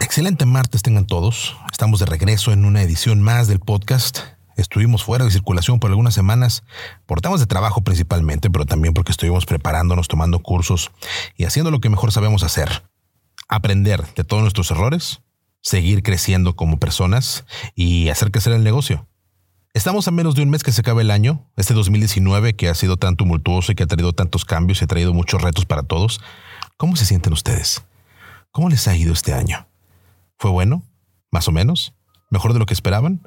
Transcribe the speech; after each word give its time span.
Excelente 0.00 0.46
martes 0.46 0.82
tengan 0.82 1.06
todos. 1.06 1.56
Estamos 1.72 1.98
de 1.98 2.06
regreso 2.06 2.52
en 2.52 2.64
una 2.64 2.82
edición 2.82 3.20
más 3.20 3.48
del 3.48 3.58
podcast. 3.58 4.20
Estuvimos 4.56 5.04
fuera 5.04 5.24
de 5.24 5.30
circulación 5.30 5.80
por 5.80 5.90
algunas 5.90 6.14
semanas, 6.14 6.62
por 7.06 7.20
temas 7.20 7.40
de 7.40 7.46
trabajo 7.46 7.82
principalmente, 7.82 8.48
pero 8.48 8.64
también 8.64 8.94
porque 8.94 9.12
estuvimos 9.12 9.44
preparándonos, 9.44 10.08
tomando 10.08 10.38
cursos 10.38 10.90
y 11.36 11.44
haciendo 11.44 11.70
lo 11.70 11.80
que 11.80 11.88
mejor 11.88 12.12
sabemos 12.12 12.42
hacer. 12.42 12.84
Aprender 13.48 14.04
de 14.14 14.24
todos 14.24 14.42
nuestros 14.42 14.70
errores, 14.70 15.20
seguir 15.62 16.02
creciendo 16.02 16.54
como 16.56 16.78
personas 16.78 17.44
y 17.74 18.08
hacer 18.08 18.30
crecer 18.30 18.52
el 18.52 18.64
negocio. 18.64 19.06
Estamos 19.74 20.08
a 20.08 20.12
menos 20.12 20.34
de 20.34 20.42
un 20.42 20.50
mes 20.50 20.62
que 20.62 20.72
se 20.72 20.80
acabe 20.80 21.02
el 21.02 21.10
año, 21.10 21.50
este 21.56 21.74
2019 21.74 22.56
que 22.56 22.68
ha 22.68 22.74
sido 22.74 22.96
tan 22.96 23.16
tumultuoso 23.16 23.72
y 23.72 23.74
que 23.74 23.82
ha 23.82 23.86
traído 23.86 24.12
tantos 24.12 24.44
cambios 24.44 24.80
y 24.80 24.84
ha 24.84 24.88
traído 24.88 25.12
muchos 25.12 25.42
retos 25.42 25.66
para 25.66 25.82
todos. 25.82 26.20
¿Cómo 26.76 26.96
se 26.96 27.04
sienten 27.04 27.32
ustedes? 27.32 27.82
¿Cómo 28.50 28.70
les 28.70 28.88
ha 28.88 28.96
ido 28.96 29.12
este 29.12 29.34
año? 29.34 29.67
¿Fue 30.38 30.52
bueno? 30.52 30.84
¿Más 31.32 31.48
o 31.48 31.52
menos? 31.52 31.94
¿Mejor 32.30 32.52
de 32.52 32.60
lo 32.60 32.66
que 32.66 32.74
esperaban? 32.74 33.22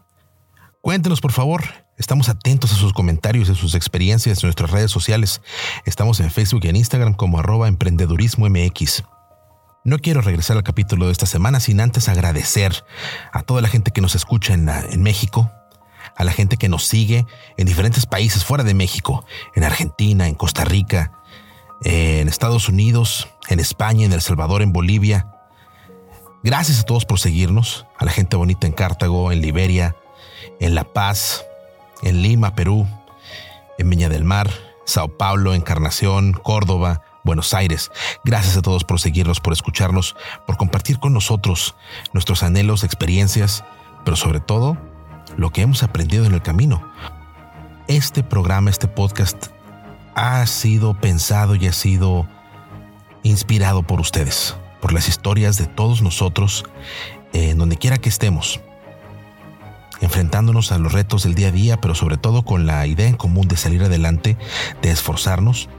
Cuéntenos, 0.82 1.20
por 1.20 1.34
favor. 1.34 1.64
Estamos 1.98 2.30
atentos 2.30 2.72
a 2.72 2.76
sus 2.76 2.94
comentarios 2.94 3.50
y 3.50 3.52
a 3.52 3.56
sus 3.56 3.76
experiencias 3.76 4.42
en 4.42 4.48
nuestras 4.48 4.72
redes 4.72 4.92
sociales. 4.92 5.42
Estamos 5.86 6.22
en 6.22 6.32
Facebook 6.32 6.62
y 6.64 6.70
en 6.70 6.78
Instagram 6.78 7.14
como 7.14 7.38
arroba 7.38 7.68
emprendedurismo 7.68 8.50
MX. 8.50 9.04
No 9.84 10.00
quiero 10.00 10.22
regresar 10.22 10.56
al 10.56 10.64
capítulo 10.64 11.08
de 11.08 11.12
esta 11.12 11.26
semana 11.26 11.60
sin 11.60 11.82
antes 11.82 12.08
agradecer 12.08 12.86
a 13.34 13.44
toda 13.44 13.62
la 13.62 13.68
gente 13.68 13.92
que 13.92 14.02
nos 14.02 14.16
escucha 14.16 14.54
en, 14.54 14.70
en 14.70 15.04
México, 15.04 15.52
a 16.16 16.24
la 16.24 16.32
gente 16.32 16.56
que 16.56 16.70
nos 16.70 16.86
sigue 16.86 17.26
en 17.58 17.68
diferentes 17.68 18.06
países 18.06 18.46
fuera 18.46 18.64
de 18.64 18.74
México, 18.74 19.26
en 19.54 19.66
Argentina, 19.66 20.28
en 20.28 20.36
Costa 20.36 20.64
Rica, 20.64 21.12
en 21.84 22.30
Estados 22.30 22.70
Unidos, 22.70 23.28
en 23.50 23.60
España, 23.60 24.06
en 24.06 24.14
El 24.14 24.22
Salvador, 24.22 24.62
en 24.62 24.72
Bolivia, 24.72 25.28
Gracias 26.44 26.80
a 26.80 26.84
todos 26.84 27.06
por 27.06 27.20
seguirnos, 27.20 27.86
a 28.00 28.06
la 28.06 28.12
gente 28.12 28.36
bonita 28.36 28.66
en 28.66 28.74
Cartago, 28.74 29.32
en 29.32 29.42
Liberia, 29.42 29.96
en 30.60 30.74
La 30.74 30.84
Paz, 30.84 31.46
en 32.02 32.24
Lima, 32.24 32.56
Perú, 32.56 32.88
en 33.78 33.90
Viña 33.92 34.10
del 34.10 34.24
Mar, 34.24 34.50
Sao 34.84 35.08
Paulo, 35.20 35.54
Encarnación, 35.54 36.34
Córdoba, 36.34 37.04
Buenos 37.24 37.54
Aires. 37.54 37.92
Gracias 38.24 38.58
a 38.58 38.64
todos 38.64 38.84
por 38.84 39.00
seguirnos, 39.00 39.40
por 39.40 39.54
escucharnos, 39.54 40.16
por 40.48 40.58
compartir 40.58 40.98
con 40.98 41.14
nosotros 41.14 41.76
nuestros 42.12 42.42
anhelos, 42.42 42.84
experiencias, 42.84 43.64
pero 44.04 44.18
sobre 44.18 44.40
todo 44.40 44.78
lo 45.38 45.52
que 45.52 45.62
hemos 45.62 45.84
aprendido 45.84 46.26
en 46.26 46.34
el 46.34 46.42
camino. 46.42 46.92
Este 47.88 48.24
programa, 48.24 48.72
este 48.72 48.88
podcast, 48.88 49.50
ha 50.16 50.44
sido 50.48 50.96
pensado 51.00 51.54
y 51.54 51.68
ha 51.68 51.72
sido 51.72 52.28
inspirado 53.22 53.84
por 53.84 54.02
ustedes 54.02 54.56
por 54.82 54.94
las 54.94 55.08
historias 55.08 55.58
de 55.58 55.68
todos 55.68 56.02
nosotros, 56.02 56.66
en 57.34 57.58
donde 57.58 57.78
quiera 57.78 57.98
que 57.98 58.10
estemos, 58.10 58.60
enfrentándonos 60.02 60.72
a 60.72 60.80
los 60.80 60.92
retos 60.92 61.24
del 61.24 61.36
día 61.36 61.50
a 61.50 61.52
día, 61.52 61.78
pero 61.80 61.96
sobre 61.96 62.18
todo 62.18 62.44
con 62.44 62.66
la 62.66 62.86
idea 62.88 63.08
en 63.08 63.16
común 63.16 63.48
de 63.48 63.56
salir 63.56 63.84
adelante, 63.84 64.38
de 64.82 64.92
esforzarnos 64.92 65.70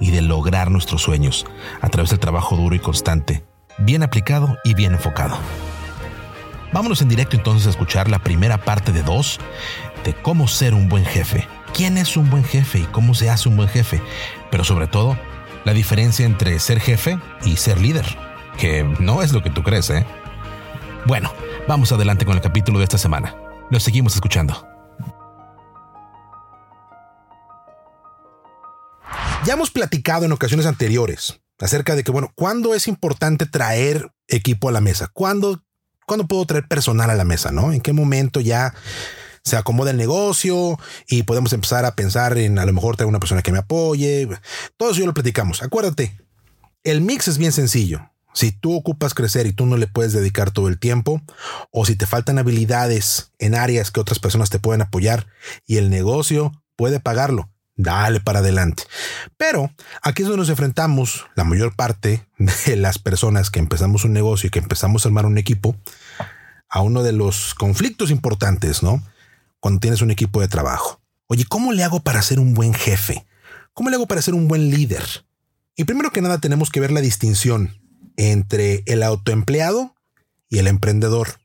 y 0.00 0.10
de 0.12 0.22
lograr 0.22 0.70
nuestros 0.70 1.02
sueños 1.02 1.44
a 1.80 1.88
través 1.88 2.10
del 2.10 2.20
trabajo 2.20 2.56
duro 2.56 2.74
y 2.74 2.78
constante, 2.78 3.44
bien 3.78 4.02
aplicado 4.02 4.56
y 4.64 4.74
bien 4.74 4.92
enfocado. 4.92 5.36
Vámonos 6.72 7.02
en 7.02 7.08
directo 7.08 7.36
entonces 7.36 7.66
a 7.66 7.70
escuchar 7.70 8.08
la 8.08 8.20
primera 8.20 8.64
parte 8.64 8.92
de 8.92 9.02
dos 9.02 9.38
de 10.04 10.14
cómo 10.14 10.48
ser 10.48 10.72
un 10.72 10.88
buen 10.88 11.04
jefe. 11.04 11.46
¿Quién 11.74 11.98
es 11.98 12.16
un 12.16 12.30
buen 12.30 12.44
jefe 12.44 12.78
y 12.78 12.84
cómo 12.84 13.14
se 13.14 13.28
hace 13.28 13.48
un 13.48 13.56
buen 13.56 13.68
jefe? 13.68 14.00
Pero 14.50 14.64
sobre 14.64 14.86
todo, 14.86 15.18
la 15.64 15.74
diferencia 15.74 16.24
entre 16.24 16.58
ser 16.60 16.80
jefe 16.80 17.18
y 17.44 17.56
ser 17.56 17.80
líder 17.80 18.31
que 18.58 18.84
no 19.00 19.22
es 19.22 19.32
lo 19.32 19.42
que 19.42 19.50
tú 19.50 19.62
crees, 19.62 19.90
¿eh? 19.90 20.06
Bueno, 21.06 21.32
vamos 21.66 21.92
adelante 21.92 22.24
con 22.24 22.36
el 22.36 22.42
capítulo 22.42 22.78
de 22.78 22.84
esta 22.84 22.98
semana. 22.98 23.34
Lo 23.70 23.80
seguimos 23.80 24.14
escuchando. 24.14 24.68
Ya 29.44 29.54
hemos 29.54 29.72
platicado 29.72 30.24
en 30.24 30.32
ocasiones 30.32 30.66
anteriores 30.66 31.40
acerca 31.58 31.96
de 31.96 32.04
que, 32.04 32.12
bueno, 32.12 32.30
¿cuándo 32.36 32.74
es 32.74 32.86
importante 32.86 33.46
traer 33.46 34.12
equipo 34.28 34.68
a 34.68 34.72
la 34.72 34.80
mesa? 34.80 35.08
¿Cuándo, 35.12 35.64
¿cuándo 36.06 36.28
puedo 36.28 36.44
traer 36.44 36.68
personal 36.68 37.10
a 37.10 37.16
la 37.16 37.24
mesa? 37.24 37.50
¿No? 37.50 37.72
¿En 37.72 37.80
qué 37.80 37.92
momento 37.92 38.40
ya 38.40 38.72
se 39.42 39.56
acomoda 39.56 39.90
el 39.90 39.96
negocio 39.96 40.78
y 41.08 41.24
podemos 41.24 41.52
empezar 41.52 41.84
a 41.84 41.96
pensar 41.96 42.38
en 42.38 42.60
a 42.60 42.66
lo 42.66 42.72
mejor 42.72 42.96
traer 42.96 43.08
una 43.08 43.18
persona 43.18 43.42
que 43.42 43.50
me 43.50 43.58
apoye? 43.58 44.28
Todo 44.76 44.92
eso 44.92 45.04
lo 45.04 45.14
platicamos. 45.14 45.62
Acuérdate, 45.64 46.16
el 46.84 47.00
mix 47.00 47.26
es 47.26 47.38
bien 47.38 47.50
sencillo. 47.50 48.11
Si 48.32 48.52
tú 48.52 48.74
ocupas 48.74 49.14
crecer 49.14 49.46
y 49.46 49.52
tú 49.52 49.66
no 49.66 49.76
le 49.76 49.86
puedes 49.86 50.12
dedicar 50.12 50.50
todo 50.50 50.68
el 50.68 50.78
tiempo, 50.78 51.22
o 51.70 51.84
si 51.84 51.96
te 51.96 52.06
faltan 52.06 52.38
habilidades 52.38 53.32
en 53.38 53.54
áreas 53.54 53.90
que 53.90 54.00
otras 54.00 54.18
personas 54.18 54.50
te 54.50 54.58
pueden 54.58 54.82
apoyar 54.82 55.26
y 55.66 55.76
el 55.76 55.90
negocio 55.90 56.52
puede 56.76 57.00
pagarlo, 57.00 57.50
dale 57.76 58.20
para 58.20 58.40
adelante. 58.40 58.84
Pero 59.36 59.70
aquí 60.02 60.22
es 60.22 60.28
donde 60.28 60.40
nos 60.40 60.48
enfrentamos 60.48 61.26
la 61.34 61.44
mayor 61.44 61.76
parte 61.76 62.26
de 62.66 62.76
las 62.76 62.98
personas 62.98 63.50
que 63.50 63.58
empezamos 63.58 64.04
un 64.04 64.12
negocio 64.12 64.48
y 64.48 64.50
que 64.50 64.60
empezamos 64.60 65.04
a 65.04 65.08
armar 65.08 65.26
un 65.26 65.38
equipo 65.38 65.76
a 66.68 66.80
uno 66.80 67.02
de 67.02 67.12
los 67.12 67.54
conflictos 67.54 68.10
importantes, 68.10 68.82
¿no? 68.82 69.02
Cuando 69.60 69.80
tienes 69.80 70.00
un 70.00 70.10
equipo 70.10 70.40
de 70.40 70.48
trabajo. 70.48 71.02
Oye, 71.26 71.44
¿cómo 71.46 71.72
le 71.72 71.84
hago 71.84 72.00
para 72.00 72.22
ser 72.22 72.40
un 72.40 72.54
buen 72.54 72.74
jefe? 72.74 73.26
¿Cómo 73.74 73.90
le 73.90 73.96
hago 73.96 74.06
para 74.06 74.22
ser 74.22 74.34
un 74.34 74.48
buen 74.48 74.70
líder? 74.70 75.04
Y 75.76 75.84
primero 75.84 76.10
que 76.10 76.20
nada 76.20 76.38
tenemos 76.38 76.70
que 76.70 76.80
ver 76.80 76.90
la 76.90 77.00
distinción 77.00 77.78
entre 78.16 78.82
el 78.86 79.02
autoempleado 79.02 79.94
y 80.48 80.58
el 80.58 80.66
emprendedor. 80.66 81.40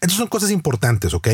Estas 0.00 0.18
son 0.18 0.28
cosas 0.28 0.50
importantes, 0.50 1.14
¿ok? 1.14 1.28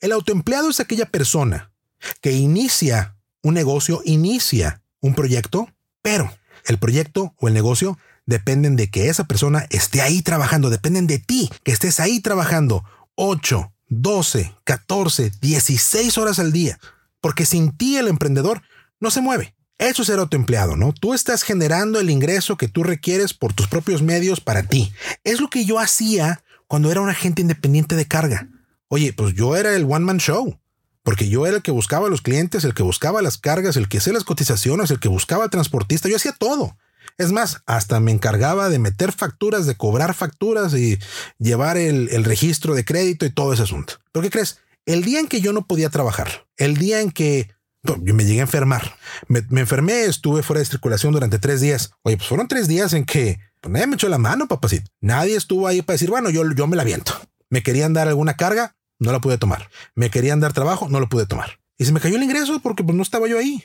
El 0.00 0.12
autoempleado 0.12 0.70
es 0.70 0.80
aquella 0.80 1.06
persona 1.06 1.72
que 2.20 2.32
inicia 2.32 3.16
un 3.42 3.54
negocio, 3.54 4.00
inicia 4.04 4.82
un 5.00 5.14
proyecto, 5.14 5.68
pero 6.02 6.32
el 6.64 6.78
proyecto 6.78 7.34
o 7.38 7.48
el 7.48 7.54
negocio 7.54 7.98
dependen 8.26 8.76
de 8.76 8.90
que 8.90 9.08
esa 9.08 9.24
persona 9.24 9.66
esté 9.70 10.00
ahí 10.00 10.22
trabajando, 10.22 10.70
dependen 10.70 11.06
de 11.06 11.18
ti, 11.18 11.50
que 11.64 11.72
estés 11.72 12.00
ahí 12.00 12.20
trabajando 12.20 12.84
8, 13.16 13.72
12, 13.88 14.54
14, 14.64 15.32
16 15.40 16.18
horas 16.18 16.38
al 16.38 16.52
día, 16.52 16.78
porque 17.20 17.46
sin 17.46 17.76
ti 17.76 17.96
el 17.96 18.08
emprendedor 18.08 18.62
no 19.00 19.10
se 19.10 19.20
mueve. 19.20 19.54
Eso 19.82 20.02
es 20.02 20.06
ser 20.06 20.20
autoempleado, 20.20 20.76
¿no? 20.76 20.92
Tú 20.92 21.12
estás 21.12 21.42
generando 21.42 21.98
el 21.98 22.08
ingreso 22.08 22.56
que 22.56 22.68
tú 22.68 22.84
requieres 22.84 23.34
por 23.34 23.52
tus 23.52 23.66
propios 23.66 24.00
medios 24.00 24.40
para 24.40 24.62
ti. 24.62 24.92
Es 25.24 25.40
lo 25.40 25.50
que 25.50 25.64
yo 25.64 25.80
hacía 25.80 26.44
cuando 26.68 26.92
era 26.92 27.00
un 27.00 27.10
agente 27.10 27.42
independiente 27.42 27.96
de 27.96 28.06
carga. 28.06 28.48
Oye, 28.86 29.12
pues 29.12 29.34
yo 29.34 29.56
era 29.56 29.74
el 29.74 29.82
one 29.82 30.04
man 30.04 30.18
show, 30.18 30.56
porque 31.02 31.28
yo 31.28 31.48
era 31.48 31.56
el 31.56 31.62
que 31.62 31.72
buscaba 31.72 32.06
a 32.06 32.10
los 32.10 32.22
clientes, 32.22 32.62
el 32.62 32.74
que 32.74 32.84
buscaba 32.84 33.22
las 33.22 33.38
cargas, 33.38 33.76
el 33.76 33.88
que 33.88 33.98
hacía 33.98 34.12
las 34.12 34.22
cotizaciones, 34.22 34.92
el 34.92 35.00
que 35.00 35.08
buscaba 35.08 35.42
al 35.42 35.50
transportista, 35.50 36.08
yo 36.08 36.14
hacía 36.14 36.30
todo. 36.30 36.76
Es 37.18 37.32
más, 37.32 37.64
hasta 37.66 37.98
me 37.98 38.12
encargaba 38.12 38.68
de 38.68 38.78
meter 38.78 39.10
facturas, 39.10 39.66
de 39.66 39.76
cobrar 39.76 40.14
facturas 40.14 40.74
y 40.74 41.00
llevar 41.40 41.76
el, 41.76 42.08
el 42.10 42.22
registro 42.22 42.76
de 42.76 42.84
crédito 42.84 43.26
y 43.26 43.30
todo 43.30 43.52
ese 43.52 43.64
asunto. 43.64 43.94
¿Pero 44.12 44.22
qué 44.22 44.30
crees? 44.30 44.60
El 44.86 45.02
día 45.02 45.18
en 45.18 45.26
que 45.26 45.40
yo 45.40 45.52
no 45.52 45.66
podía 45.66 45.90
trabajar, 45.90 46.46
el 46.56 46.76
día 46.76 47.00
en 47.00 47.10
que 47.10 47.50
yo 47.82 48.14
me 48.14 48.24
llegué 48.24 48.40
a 48.40 48.42
enfermar. 48.42 48.96
Me, 49.28 49.40
enfermé, 49.60 50.04
estuve 50.04 50.42
fuera 50.42 50.60
de 50.60 50.66
circulación 50.66 51.12
durante 51.12 51.38
tres 51.38 51.60
días. 51.60 51.90
Oye, 52.02 52.16
pues 52.16 52.28
fueron 52.28 52.48
tres 52.48 52.68
días 52.68 52.92
en 52.92 53.04
que 53.04 53.40
pues, 53.60 53.72
nadie 53.72 53.86
me 53.86 53.94
echó 53.94 54.08
la 54.08 54.18
mano, 54.18 54.46
papacito. 54.46 54.90
Nadie 55.00 55.36
estuvo 55.36 55.66
ahí 55.66 55.82
para 55.82 55.94
decir, 55.94 56.10
bueno, 56.10 56.30
yo, 56.30 56.44
yo 56.52 56.66
me 56.66 56.76
la 56.76 56.84
viento. 56.84 57.12
Me 57.50 57.62
querían 57.62 57.92
dar 57.92 58.08
alguna 58.08 58.34
carga, 58.34 58.76
no 58.98 59.12
la 59.12 59.20
pude 59.20 59.38
tomar. 59.38 59.68
Me 59.94 60.10
querían 60.10 60.40
dar 60.40 60.52
trabajo, 60.52 60.88
no 60.88 61.00
lo 61.00 61.08
pude 61.08 61.26
tomar. 61.26 61.58
Y 61.76 61.84
se 61.84 61.92
me 61.92 62.00
cayó 62.00 62.16
el 62.16 62.22
ingreso 62.22 62.60
porque 62.60 62.84
pues, 62.84 62.96
no 62.96 63.02
estaba 63.02 63.26
yo 63.28 63.38
ahí. 63.38 63.64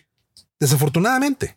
Desafortunadamente. 0.60 1.56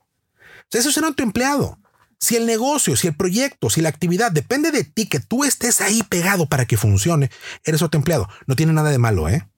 eso 0.71 0.91
es 0.91 0.95
ser 0.95 1.05
empleado. 1.17 1.79
Si 2.19 2.37
el 2.37 2.45
negocio, 2.45 2.97
si 2.97 3.07
el 3.07 3.17
proyecto, 3.17 3.71
si 3.71 3.81
la 3.81 3.89
actividad 3.89 4.31
depende 4.31 4.71
de 4.71 4.85
ti, 4.85 5.09
que 5.09 5.21
tú 5.21 5.43
estés 5.45 5.81
ahí 5.81 6.03
pegado 6.03 6.47
para 6.47 6.67
que 6.67 6.77
funcione, 6.77 7.31
eres 7.65 7.83
empleado. 7.93 8.29
No 8.47 8.57
tiene 8.57 8.75
nada 8.75 8.91
de 8.91 8.99
malo, 8.99 9.31
¿eh? 9.31 9.49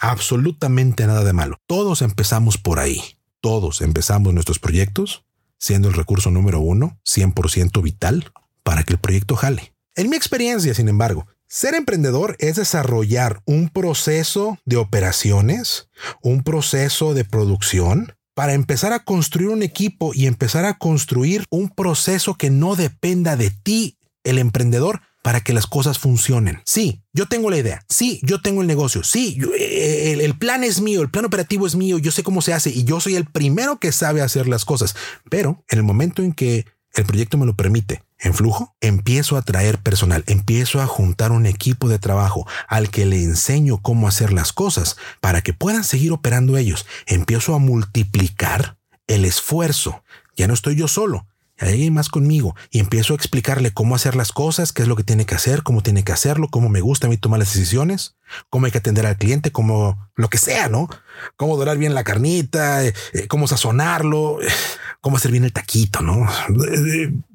Absolutamente 0.00 1.06
nada 1.06 1.24
de 1.24 1.32
malo. 1.32 1.58
Todos 1.66 2.02
empezamos 2.02 2.58
por 2.58 2.78
ahí. 2.78 3.00
Todos 3.40 3.80
empezamos 3.80 4.34
nuestros 4.34 4.58
proyectos 4.58 5.24
siendo 5.60 5.88
el 5.88 5.94
recurso 5.94 6.30
número 6.30 6.58
uno, 6.60 6.98
100% 7.04 7.82
vital 7.82 8.32
para 8.62 8.82
que 8.82 8.94
el 8.94 8.98
proyecto 8.98 9.36
jale. 9.36 9.74
En 9.94 10.08
mi 10.08 10.16
experiencia, 10.16 10.74
sin 10.74 10.88
embargo, 10.88 11.26
ser 11.46 11.74
emprendedor 11.74 12.36
es 12.38 12.56
desarrollar 12.56 13.42
un 13.44 13.68
proceso 13.68 14.58
de 14.64 14.76
operaciones, 14.76 15.88
un 16.22 16.42
proceso 16.42 17.12
de 17.12 17.24
producción, 17.24 18.14
para 18.34 18.54
empezar 18.54 18.92
a 18.94 19.04
construir 19.04 19.50
un 19.50 19.62
equipo 19.62 20.12
y 20.14 20.26
empezar 20.26 20.64
a 20.64 20.78
construir 20.78 21.44
un 21.50 21.68
proceso 21.68 22.36
que 22.36 22.48
no 22.48 22.74
dependa 22.74 23.36
de 23.36 23.50
ti, 23.50 23.98
el 24.24 24.38
emprendedor, 24.38 25.02
para 25.22 25.40
que 25.40 25.52
las 25.52 25.66
cosas 25.66 25.98
funcionen. 25.98 26.62
Sí, 26.64 27.02
yo 27.12 27.26
tengo 27.26 27.50
la 27.50 27.58
idea. 27.58 27.84
Sí, 27.88 28.20
yo 28.22 28.40
tengo 28.40 28.62
el 28.62 28.66
negocio. 28.66 29.02
Sí, 29.02 29.38
eh, 29.58 30.12
el, 30.12 30.20
el, 30.20 30.38
plan 30.38 30.64
es 30.64 30.80
mío, 30.80 31.02
el 31.02 31.10
plan 31.10 31.24
operativo 31.24 31.66
es 31.66 31.76
mío, 31.76 31.98
yo 31.98 32.10
sé 32.10 32.22
cómo 32.22 32.42
se 32.42 32.52
hace 32.52 32.70
y 32.70 32.84
yo 32.84 33.00
soy 33.00 33.16
el 33.16 33.26
primero 33.26 33.78
que 33.78 33.92
sabe 33.92 34.22
hacer 34.22 34.48
las 34.48 34.64
cosas. 34.64 34.96
Pero 35.28 35.64
en 35.68 35.78
el 35.78 35.84
momento 35.84 36.22
en 36.22 36.32
que 36.32 36.66
el 36.94 37.04
proyecto 37.04 37.38
me 37.38 37.46
lo 37.46 37.54
permite, 37.54 38.02
en 38.18 38.34
flujo, 38.34 38.76
empiezo 38.80 39.36
a 39.36 39.42
traer 39.42 39.78
personal, 39.78 40.24
empiezo 40.26 40.80
a 40.82 40.86
juntar 40.86 41.32
un 41.32 41.46
equipo 41.46 41.88
de 41.88 41.98
trabajo 41.98 42.46
al 42.68 42.90
que 42.90 43.06
le 43.06 43.22
enseño 43.22 43.78
cómo 43.78 44.08
hacer 44.08 44.32
las 44.32 44.52
cosas 44.52 44.96
para 45.20 45.40
que 45.40 45.54
puedan 45.54 45.84
seguir 45.84 46.12
operando 46.12 46.56
ellos. 46.58 46.86
Empiezo 47.06 47.54
a 47.54 47.58
multiplicar 47.58 48.76
el 49.06 49.24
esfuerzo. 49.24 50.02
Ya 50.36 50.46
no 50.48 50.54
estoy 50.54 50.76
yo 50.76 50.86
solo, 50.86 51.26
alguien 51.68 51.92
más 51.92 52.08
conmigo 52.08 52.54
y 52.70 52.80
empiezo 52.80 53.12
a 53.12 53.16
explicarle 53.16 53.72
cómo 53.72 53.94
hacer 53.94 54.16
las 54.16 54.32
cosas, 54.32 54.72
qué 54.72 54.82
es 54.82 54.88
lo 54.88 54.96
que 54.96 55.04
tiene 55.04 55.26
que 55.26 55.34
hacer, 55.34 55.62
cómo 55.62 55.82
tiene 55.82 56.04
que 56.04 56.12
hacerlo, 56.12 56.48
cómo 56.48 56.68
me 56.68 56.80
gusta 56.80 57.06
a 57.06 57.10
mí 57.10 57.16
tomar 57.16 57.38
las 57.38 57.52
decisiones, 57.52 58.16
cómo 58.48 58.66
hay 58.66 58.72
que 58.72 58.78
atender 58.78 59.06
al 59.06 59.16
cliente, 59.16 59.52
cómo 59.52 60.10
lo 60.16 60.28
que 60.28 60.38
sea, 60.38 60.68
¿no? 60.68 60.88
Cómo 61.36 61.56
dorar 61.56 61.78
bien 61.78 61.94
la 61.94 62.04
carnita, 62.04 62.84
eh, 62.84 62.94
eh, 63.12 63.26
cómo 63.28 63.46
sazonarlo, 63.46 64.38
cómo 65.00 65.16
hacer 65.16 65.30
bien 65.30 65.44
el 65.44 65.52
taquito, 65.52 66.00
¿no? 66.02 66.26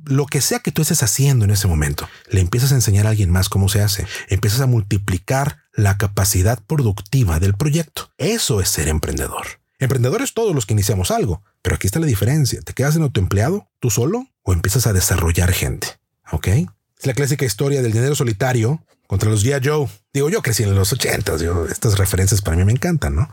Lo 0.06 0.26
que 0.26 0.42
sea 0.42 0.60
que 0.60 0.72
tú 0.72 0.82
estés 0.82 1.04
haciendo 1.04 1.46
en 1.46 1.52
ese 1.52 1.68
momento, 1.68 2.08
le 2.30 2.42
empiezas 2.42 2.72
a 2.72 2.76
enseñar 2.76 3.08
a 3.08 3.10
alguien 3.10 3.32
más 3.32 3.50
cómo 3.50 3.70
se 3.70 3.82
hace, 3.82 4.08
empiezas 4.30 4.62
a 4.62 4.68
multiplicar 4.68 5.60
la 5.74 5.98
capacidad 5.98 6.60
productiva 6.66 7.40
del 7.40 7.56
proyecto. 7.56 8.10
Eso 8.18 8.62
es 8.62 8.70
ser 8.70 8.88
emprendedor. 8.88 9.65
Emprendedores 9.80 10.34
todos 10.34 10.56
los 10.56 10.66
que 10.66 10.74
iniciamos 10.74 11.12
algo, 11.12 11.44
pero 11.62 11.76
aquí 11.76 11.88
está 11.88 12.00
la 12.00 12.06
diferencia. 12.06 12.62
¿Te 12.62 12.74
quedas 12.74 12.96
en 12.96 13.04
autoempleado 13.04 13.68
tú 13.80 13.90
solo 13.90 14.28
o 14.44 14.54
empiezas 14.54 14.88
a 14.88 14.94
desarrollar 14.94 15.52
gente? 15.52 15.88
¿Ok? 16.32 16.48
Es 16.48 17.06
la 17.06 17.14
clásica 17.14 17.46
historia 17.46 17.82
del 17.82 17.92
dinero 17.92 18.16
solitario 18.16 18.84
contra 19.08 19.30
los 19.30 19.46
G.I. 19.46 19.68
Joe. 19.68 19.90
Digo, 20.14 20.30
yo 20.30 20.42
crecí 20.42 20.64
en 20.64 20.76
los 20.76 20.94
ochentas. 20.94 21.42
Estas 21.70 21.98
referencias 21.98 22.42
para 22.42 22.56
mí 22.58 22.64
me 22.64 22.72
encantan, 22.72 23.16
¿no? 23.16 23.30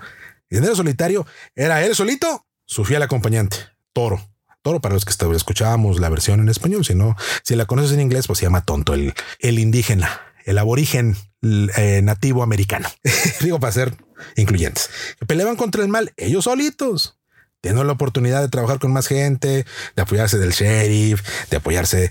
El 0.51 0.59
dinero 0.59 0.75
solitario 0.75 1.27
era 1.55 1.85
él 1.85 1.95
solito, 1.95 2.45
su 2.67 2.85
fiel 2.85 3.03
acompañante, 3.03 3.57
Toro. 3.93 4.21
Toro 4.63 4.81
para 4.81 4.95
los 4.95 5.05
que 5.05 5.13
escuchábamos 5.35 5.99
la 5.99 6.09
versión 6.09 6.41
en 6.41 6.49
español. 6.49 6.85
Si 6.85 6.95
no, 6.95 7.17
si 7.43 7.57
la 7.57 7.65
conoces 7.67 7.93
en 7.93 8.01
inglés, 8.01 8.27
pues 8.27 8.39
se 8.39 8.47
llama 8.47 8.65
tonto, 8.65 8.95
el, 8.95 9.15
el 9.41 9.59
indígena, 9.59 10.21
el 10.45 10.59
aborigen 10.59 11.17
eh, 11.43 12.01
nativo 12.03 12.43
americano. 12.43 12.89
Digo, 13.41 13.61
para 13.61 13.73
ser 13.73 13.95
incluyentes. 14.37 14.91
Peleaban 15.27 15.57
contra 15.57 15.83
el 15.83 15.89
mal 15.89 16.13
ellos 16.17 16.45
solitos. 16.45 17.19
Tienen 17.61 17.87
la 17.87 17.93
oportunidad 17.93 18.41
de 18.43 18.49
trabajar 18.49 18.81
con 18.81 18.93
más 18.93 19.07
gente, 19.07 19.65
de 19.95 20.03
apoyarse 20.03 20.37
del 20.37 20.51
sheriff, 20.51 21.23
de 21.49 21.59
apoyarse 21.59 22.11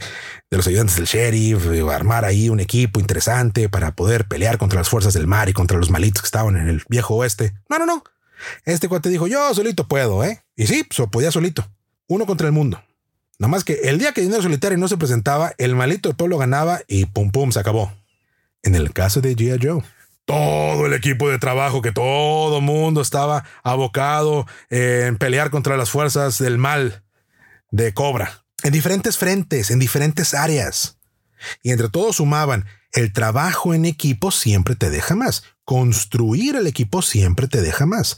de 0.50 0.58
los 0.58 0.66
ayudantes 0.66 0.96
del 0.96 1.06
sheriff, 1.06 1.68
armar 1.92 2.24
ahí 2.24 2.48
un 2.48 2.62
equipo 2.62 3.02
interesante 3.02 3.68
para 3.68 3.94
poder 3.94 4.30
pelear 4.30 4.58
contra 4.58 4.80
las 4.80 4.88
fuerzas 4.88 5.14
del 5.14 5.28
mar 5.28 5.50
y 5.50 5.54
contra 5.54 5.78
los 5.78 5.90
malitos 5.90 6.22
que 6.22 6.28
estaban 6.28 6.56
en 6.56 6.70
el 6.70 6.84
viejo 6.88 7.16
oeste. 7.16 7.54
No, 7.70 7.80
no, 7.80 7.86
no. 7.86 8.04
Este 8.64 8.88
cuate 8.88 9.10
dijo, 9.10 9.28
yo 9.28 9.54
solito 9.54 9.90
puedo, 9.90 10.24
¿eh? 10.24 10.42
Y 10.56 10.68
sí, 10.68 10.86
pues 10.86 11.08
podía 11.10 11.32
solito. 11.32 11.68
Uno 12.08 12.26
contra 12.26 12.48
el 12.48 12.54
mundo. 12.54 12.82
Nada 13.38 13.50
más 13.50 13.64
que 13.64 13.74
el 13.84 13.98
día 13.98 14.14
que 14.14 14.22
Dinero 14.22 14.42
Solitario 14.42 14.78
no 14.78 14.88
se 14.88 14.98
presentaba, 14.98 15.54
el 15.58 15.76
malito 15.76 16.08
del 16.08 16.16
pueblo 16.16 16.38
ganaba 16.38 16.82
y 16.88 17.06
pum 17.06 17.32
pum 17.32 17.52
se 17.52 17.60
acabó. 17.60 17.92
En 18.64 18.76
el 18.76 18.94
caso 18.94 19.22
de 19.22 19.36
G.I. 19.36 19.60
Joe, 19.66 19.84
todo 20.26 20.86
el 20.86 20.94
equipo 20.94 21.30
de 21.30 21.40
trabajo, 21.40 21.82
que 21.82 21.92
todo 21.92 22.62
mundo 22.62 23.02
estaba 23.02 23.44
abocado 23.64 24.46
en 24.70 25.18
pelear 25.18 25.50
contra 25.50 25.78
las 25.78 25.90
fuerzas 25.90 26.38
del 26.38 26.58
mal 26.58 27.04
de 27.72 27.94
Cobra, 27.94 28.46
en 28.64 28.72
diferentes 28.72 29.18
frentes, 29.18 29.72
en 29.72 29.80
diferentes 29.80 30.34
áreas. 30.34 30.98
Y 31.64 31.72
entre 31.72 31.90
todos 31.90 32.18
sumaban, 32.18 32.66
el 32.92 33.14
trabajo 33.14 33.74
en 33.74 33.86
equipo 33.86 34.32
siempre 34.32 34.76
te 34.76 34.90
deja 34.90 35.16
más. 35.16 35.44
Construir 35.64 36.56
el 36.56 36.68
equipo 36.68 37.02
siempre 37.02 37.48
te 37.48 37.62
deja 37.62 37.86
más. 37.86 38.18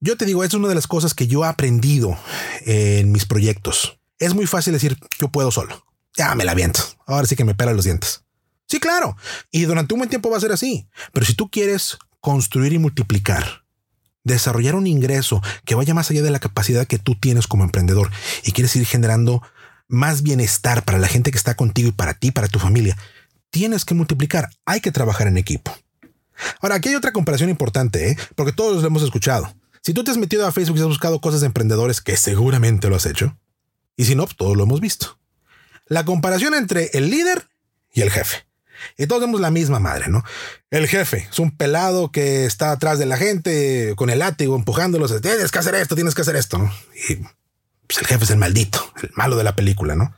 Yo 0.00 0.16
te 0.16 0.24
digo, 0.24 0.42
es 0.42 0.54
una 0.54 0.68
de 0.68 0.74
las 0.74 0.86
cosas 0.86 1.14
que 1.14 1.26
yo 1.26 1.44
he 1.44 1.48
aprendido 1.48 2.18
en 2.64 3.12
mis 3.12 3.26
proyectos. 3.26 4.00
Es 4.18 4.34
muy 4.34 4.46
fácil 4.46 4.72
decir, 4.72 4.98
yo 5.18 5.28
puedo 5.28 5.50
solo. 5.50 5.86
Ya 6.16 6.34
me 6.34 6.44
la 6.44 6.54
viento. 6.54 6.80
Ahora 7.06 7.26
sí 7.26 7.36
que 7.36 7.44
me 7.44 7.54
pela 7.54 7.72
los 7.72 7.84
dientes. 7.84 8.24
Sí, 8.70 8.78
claro. 8.78 9.16
Y 9.50 9.62
durante 9.62 9.94
un 9.94 9.98
buen 9.98 10.10
tiempo 10.10 10.30
va 10.30 10.36
a 10.36 10.40
ser 10.40 10.52
así. 10.52 10.86
Pero 11.12 11.26
si 11.26 11.34
tú 11.34 11.50
quieres 11.50 11.98
construir 12.20 12.72
y 12.72 12.78
multiplicar, 12.78 13.64
desarrollar 14.22 14.76
un 14.76 14.86
ingreso 14.86 15.42
que 15.64 15.74
vaya 15.74 15.92
más 15.92 16.08
allá 16.10 16.22
de 16.22 16.30
la 16.30 16.38
capacidad 16.38 16.86
que 16.86 17.00
tú 17.00 17.16
tienes 17.16 17.48
como 17.48 17.64
emprendedor 17.64 18.12
y 18.44 18.52
quieres 18.52 18.76
ir 18.76 18.86
generando 18.86 19.42
más 19.88 20.22
bienestar 20.22 20.84
para 20.84 20.98
la 20.98 21.08
gente 21.08 21.32
que 21.32 21.38
está 21.38 21.56
contigo 21.56 21.88
y 21.88 21.92
para 21.92 22.14
ti, 22.14 22.30
para 22.30 22.46
tu 22.46 22.60
familia, 22.60 22.96
tienes 23.50 23.84
que 23.84 23.94
multiplicar. 23.94 24.50
Hay 24.66 24.80
que 24.80 24.92
trabajar 24.92 25.26
en 25.26 25.36
equipo. 25.36 25.76
Ahora, 26.60 26.76
aquí 26.76 26.90
hay 26.90 26.94
otra 26.94 27.10
comparación 27.10 27.50
importante, 27.50 28.10
¿eh? 28.10 28.16
porque 28.36 28.52
todos 28.52 28.82
lo 28.82 28.86
hemos 28.86 29.02
escuchado. 29.02 29.52
Si 29.82 29.94
tú 29.94 30.04
te 30.04 30.12
has 30.12 30.16
metido 30.16 30.46
a 30.46 30.52
Facebook 30.52 30.78
y 30.78 30.80
has 30.80 30.86
buscado 30.86 31.20
cosas 31.20 31.40
de 31.40 31.46
emprendedores, 31.46 32.00
que 32.00 32.16
seguramente 32.16 32.88
lo 32.88 32.94
has 32.94 33.06
hecho, 33.06 33.36
y 33.96 34.04
si 34.04 34.14
no, 34.14 34.26
pues 34.26 34.36
todos 34.36 34.56
lo 34.56 34.62
hemos 34.62 34.80
visto. 34.80 35.18
La 35.86 36.04
comparación 36.04 36.54
entre 36.54 36.90
el 36.92 37.10
líder 37.10 37.48
y 37.92 38.02
el 38.02 38.12
jefe. 38.12 38.49
Y 38.96 39.06
todos 39.06 39.22
vemos 39.22 39.40
la 39.40 39.50
misma 39.50 39.78
madre, 39.78 40.08
¿no? 40.08 40.24
El 40.70 40.88
jefe 40.88 41.28
es 41.30 41.38
un 41.38 41.56
pelado 41.56 42.10
que 42.10 42.46
está 42.46 42.72
atrás 42.72 42.98
de 42.98 43.06
la 43.06 43.16
gente 43.16 43.94
con 43.96 44.10
el 44.10 44.20
látigo 44.20 44.56
empujándolos. 44.56 45.20
Tienes 45.20 45.50
que 45.50 45.58
hacer 45.58 45.74
esto, 45.74 45.94
tienes 45.94 46.14
que 46.14 46.22
hacer 46.22 46.36
esto. 46.36 46.58
Y 47.08 47.16
pues 47.86 47.98
el 47.98 48.06
jefe 48.06 48.24
es 48.24 48.30
el 48.30 48.38
maldito, 48.38 48.92
el 49.02 49.10
malo 49.14 49.36
de 49.36 49.44
la 49.44 49.56
película, 49.56 49.96
¿no? 49.96 50.14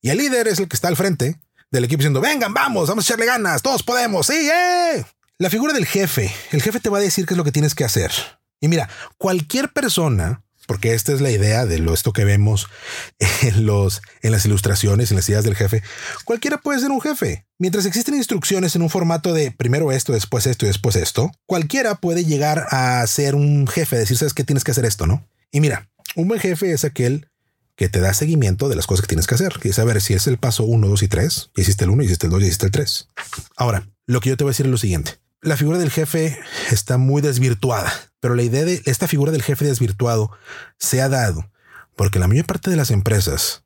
Y 0.00 0.10
el 0.10 0.18
líder 0.18 0.48
es 0.48 0.58
el 0.58 0.68
que 0.68 0.74
está 0.74 0.88
al 0.88 0.96
frente 0.96 1.38
del 1.70 1.84
equipo 1.84 1.98
diciendo, 1.98 2.20
vengan, 2.20 2.52
vamos, 2.52 2.88
vamos 2.88 3.04
a 3.04 3.06
echarle 3.06 3.26
ganas, 3.26 3.62
todos 3.62 3.82
podemos, 3.82 4.26
sí, 4.26 4.50
eh. 4.52 5.04
La 5.38 5.48
figura 5.48 5.72
del 5.72 5.86
jefe, 5.86 6.32
el 6.50 6.62
jefe 6.62 6.80
te 6.80 6.90
va 6.90 6.98
a 6.98 7.00
decir 7.00 7.26
qué 7.26 7.34
es 7.34 7.38
lo 7.38 7.44
que 7.44 7.52
tienes 7.52 7.74
que 7.74 7.84
hacer. 7.84 8.12
Y 8.60 8.68
mira, 8.68 8.88
cualquier 9.18 9.72
persona 9.72 10.42
porque 10.66 10.94
esta 10.94 11.12
es 11.12 11.20
la 11.20 11.30
idea 11.30 11.66
de 11.66 11.78
lo 11.78 11.94
esto 11.94 12.12
que 12.12 12.24
vemos 12.24 12.68
en 13.42 13.66
los 13.66 14.02
en 14.22 14.32
las 14.32 14.44
ilustraciones, 14.44 15.10
en 15.10 15.16
las 15.16 15.28
ideas 15.28 15.44
del 15.44 15.56
jefe. 15.56 15.82
Cualquiera 16.24 16.58
puede 16.58 16.80
ser 16.80 16.90
un 16.90 17.00
jefe. 17.00 17.46
Mientras 17.58 17.86
existen 17.86 18.14
instrucciones 18.14 18.74
en 18.74 18.82
un 18.82 18.90
formato 18.90 19.32
de 19.32 19.50
primero 19.52 19.92
esto, 19.92 20.12
después 20.12 20.46
esto 20.46 20.66
y 20.66 20.68
después 20.68 20.96
esto, 20.96 21.30
cualquiera 21.46 21.96
puede 21.96 22.24
llegar 22.24 22.66
a 22.70 23.06
ser 23.06 23.34
un 23.34 23.66
jefe, 23.68 23.96
decir, 23.96 24.16
sabes 24.16 24.34
que 24.34 24.44
tienes 24.44 24.64
que 24.64 24.72
hacer 24.72 24.84
esto, 24.84 25.06
¿no? 25.06 25.24
Y 25.52 25.60
mira, 25.60 25.88
un 26.16 26.28
buen 26.28 26.40
jefe 26.40 26.72
es 26.72 26.84
aquel 26.84 27.28
que 27.76 27.88
te 27.88 28.00
da 28.00 28.14
seguimiento 28.14 28.68
de 28.68 28.76
las 28.76 28.86
cosas 28.86 29.02
que 29.02 29.08
tienes 29.08 29.26
que 29.26 29.34
hacer. 29.34 29.54
Que 29.60 29.72
saber 29.72 30.00
si 30.00 30.14
es 30.14 30.26
el 30.26 30.38
paso 30.38 30.64
1, 30.64 30.86
2 30.88 31.02
y 31.02 31.08
3. 31.08 31.50
Hiciste 31.56 31.84
el 31.84 31.90
1, 31.90 32.02
hiciste 32.04 32.26
el 32.26 32.32
2 32.32 32.42
y 32.42 32.46
hiciste 32.46 32.66
el 32.66 32.72
3. 32.72 33.08
Ahora, 33.56 33.88
lo 34.06 34.20
que 34.20 34.30
yo 34.30 34.36
te 34.36 34.44
voy 34.44 34.50
a 34.50 34.52
decir 34.52 34.66
es 34.66 34.72
lo 34.72 34.78
siguiente. 34.78 35.21
La 35.42 35.56
figura 35.56 35.78
del 35.78 35.90
jefe 35.90 36.38
está 36.70 36.98
muy 36.98 37.20
desvirtuada 37.20 37.92
pero 38.22 38.36
la 38.36 38.44
idea 38.44 38.64
de 38.64 38.80
esta 38.86 39.08
figura 39.08 39.32
del 39.32 39.42
jefe 39.42 39.64
desvirtuado 39.64 40.30
se 40.78 41.02
ha 41.02 41.08
dado 41.08 41.50
porque 41.96 42.20
la 42.20 42.28
mayor 42.28 42.46
parte 42.46 42.70
de 42.70 42.76
las 42.76 42.92
empresas 42.92 43.64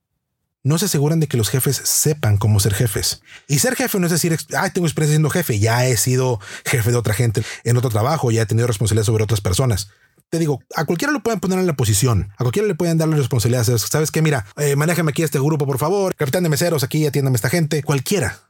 no 0.63 0.79
se 0.79 0.87
aseguran 0.87 1.21
de 1.21 1.29
que 1.29 1.37
los 1.37 1.51
jefes 1.51 1.77
sepan 1.85 2.39
cómo 2.39 2.59
ser 2.59 2.75
jefes. 2.75 3.21
Y 3.47 3.61
ser 3.61 3.77
jefe 3.77 4.01
no 4.01 4.07
es 4.07 4.13
decir, 4.13 4.37
ah, 4.57 4.71
tengo 4.71 4.89
experiencia 4.89 5.13
siendo 5.13 5.31
jefe, 5.31 5.61
ya 5.61 5.87
he 5.87 5.97
sido 5.97 6.41
jefe 6.65 6.91
de 6.91 6.97
otra 6.97 7.15
gente 7.15 7.45
en 7.63 7.77
otro 7.77 7.91
trabajo, 7.91 8.33
ya 8.33 8.43
he 8.43 8.47
tenido 8.47 8.67
responsabilidad 8.67 9.05
sobre 9.05 9.23
otras 9.23 9.43
personas. 9.43 9.91
Te 10.31 10.41
digo, 10.41 10.61
a 10.75 10.87
cualquiera 10.87 11.13
lo 11.13 11.23
pueden 11.23 11.39
poner 11.39 11.59
en 11.61 11.67
la 11.69 11.75
posición, 11.75 12.33
a 12.37 12.39
cualquiera 12.39 12.67
le 12.67 12.75
pueden 12.75 12.99
dar 12.99 13.09
la 13.09 13.17
responsabilidad. 13.17 13.65
Sabes 13.79 14.11
que, 14.11 14.23
mira, 14.23 14.47
eh, 14.57 14.75
manéjame 14.75 15.11
aquí 15.11 15.23
este 15.23 15.39
grupo, 15.39 15.67
por 15.67 15.79
favor, 15.79 16.17
capitán 16.17 16.43
de 16.43 16.49
meseros, 16.49 16.83
aquí 16.83 17.07
atiéndame 17.07 17.37
esta 17.37 17.51
gente, 17.51 17.83
cualquiera 17.85 18.41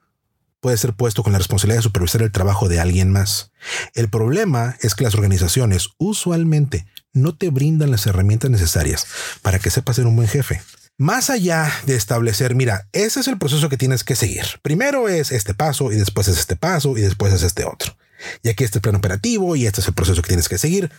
puede 0.66 0.78
ser 0.78 0.94
puesto 0.94 1.22
con 1.22 1.30
la 1.30 1.38
responsabilidad 1.38 1.78
de 1.78 1.84
supervisar 1.84 2.22
el 2.22 2.32
trabajo 2.32 2.68
de 2.68 2.80
alguien 2.80 3.12
más. 3.12 3.52
El 3.94 4.10
problema 4.10 4.76
es 4.80 4.96
que 4.96 5.04
las 5.04 5.14
organizaciones 5.14 5.90
usualmente 5.96 6.88
no 7.12 7.36
te 7.36 7.50
brindan 7.50 7.92
las 7.92 8.04
herramientas 8.08 8.50
necesarias 8.50 9.06
para 9.42 9.60
que 9.60 9.70
sepas 9.70 9.94
ser 9.94 10.08
un 10.08 10.16
buen 10.16 10.26
jefe. 10.26 10.60
Más 10.98 11.30
allá 11.30 11.72
de 11.86 11.94
establecer, 11.94 12.56
mira, 12.56 12.88
ese 12.90 13.20
es 13.20 13.28
el 13.28 13.38
proceso 13.38 13.68
que 13.68 13.76
tienes 13.76 14.02
que 14.02 14.16
seguir. 14.16 14.42
Primero 14.62 15.08
es 15.08 15.30
este 15.30 15.54
paso 15.54 15.92
y 15.92 15.94
después 15.94 16.26
es 16.26 16.36
este 16.36 16.56
paso 16.56 16.98
y 16.98 17.02
después 17.02 17.32
es 17.32 17.44
este 17.44 17.64
otro. 17.64 17.96
Y 18.42 18.48
aquí 18.48 18.64
está 18.64 18.78
el 18.78 18.82
plan 18.82 18.96
operativo 18.96 19.54
y 19.54 19.66
este 19.66 19.82
es 19.82 19.86
el 19.86 19.94
proceso 19.94 20.20
que 20.20 20.26
tienes 20.30 20.48
que 20.48 20.58
seguir. 20.58 20.90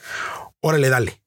Órale, 0.61 0.87
dale. 0.87 1.21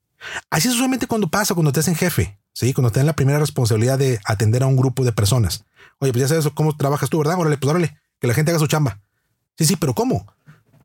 Así 0.49 0.68
es 0.68 0.75
usualmente 0.76 1.06
cuando 1.06 1.28
pasa, 1.28 1.52
cuando 1.52 1.73
te 1.73 1.80
hacen 1.80 1.94
jefe, 1.94 2.38
¿sí? 2.54 2.73
Cuando 2.73 2.90
te 2.90 3.00
dan 3.00 3.06
la 3.06 3.16
primera 3.16 3.38
responsabilidad 3.38 3.99
de 3.99 4.18
atender 4.25 4.62
a 4.62 4.66
un 4.66 4.78
grupo 4.78 5.04
de 5.04 5.12
personas. 5.12 5.66
Oye, 5.99 6.14
pues 6.14 6.23
ya 6.23 6.28
sabes 6.28 6.49
cómo 6.54 6.75
trabajas 6.75 7.11
tú, 7.11 7.18
¿verdad? 7.18 7.38
Órale, 7.38 7.59
pues 7.59 7.68
órale 7.68 8.00
que 8.20 8.28
la 8.28 8.34
gente 8.34 8.50
haga 8.50 8.60
su 8.60 8.66
chamba. 8.66 9.00
Sí, 9.56 9.64
sí, 9.64 9.76
pero 9.76 9.94
¿cómo? 9.94 10.26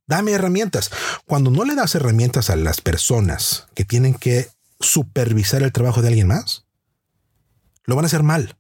Dame 0.08 0.32
herramientas. 0.32 0.92
Cuando 1.25 1.51
no 1.51 1.65
le 1.65 1.75
das 1.75 1.96
herramientas 1.96 2.50
a 2.50 2.56
las 2.56 2.82
personas 2.82 3.68
que 3.74 3.86
tienen 3.86 4.13
que 4.13 4.50
supervisar 4.80 5.63
el 5.63 5.72
trabajo 5.72 6.01
de 6.01 6.10
alguien 6.10 6.27
más, 6.27 6.65
lo 7.86 7.96
van 7.96 8.06
a 8.06 8.08
hacer 8.08 8.24
mal. 8.24 8.58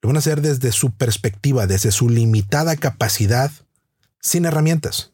Lo 0.00 0.08
van 0.08 0.16
a 0.16 0.18
hacer 0.18 0.40
desde 0.40 0.72
su 0.72 0.90
perspectiva, 0.90 1.66
desde 1.66 1.92
su 1.92 2.08
limitada 2.08 2.76
capacidad, 2.76 3.50
sin 4.20 4.44
herramientas. 4.44 5.12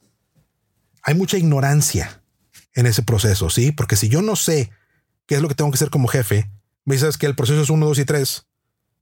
Hay 1.03 1.15
mucha 1.15 1.39
ignorancia 1.39 2.23
en 2.75 2.87
ese 2.87 3.03
proceso, 3.03 3.51
¿sí? 3.51 3.73
Porque 3.73 3.97
si 3.97 4.09
yo 4.09 4.23
no 4.23 4.37
sé 4.37 4.71
qué 5.27 5.37
es 5.37 5.43
lo 5.43 5.49
que 5.49 5.55
tengo 5.55 5.71
que 5.71 5.77
hacer 5.77 5.91
como 5.91 6.09
jefe, 6.09 6.51
me 6.85 6.95
dices 6.95 7.19
que 7.19 7.27
el 7.27 7.35
proceso 7.35 7.63
es 7.63 7.71
uno, 7.71 7.87
dos 7.87 7.99
y 7.99 8.05
tres, 8.05 8.47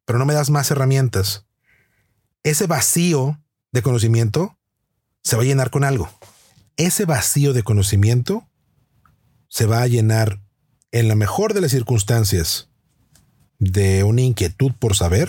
pero 0.04 0.18
no 0.18 0.24
me 0.24 0.34
das 0.34 0.50
más 0.50 0.70
herramientas, 0.70 1.45
ese 2.46 2.68
vacío 2.68 3.42
de 3.72 3.82
conocimiento 3.82 4.56
se 5.24 5.34
va 5.34 5.42
a 5.42 5.46
llenar 5.46 5.70
con 5.70 5.82
algo. 5.82 6.08
Ese 6.76 7.04
vacío 7.04 7.52
de 7.52 7.64
conocimiento 7.64 8.48
se 9.48 9.66
va 9.66 9.82
a 9.82 9.86
llenar 9.88 10.40
en 10.92 11.08
la 11.08 11.16
mejor 11.16 11.54
de 11.54 11.60
las 11.60 11.72
circunstancias 11.72 12.68
de 13.58 14.04
una 14.04 14.20
inquietud 14.20 14.70
por 14.78 14.94
saber, 14.94 15.28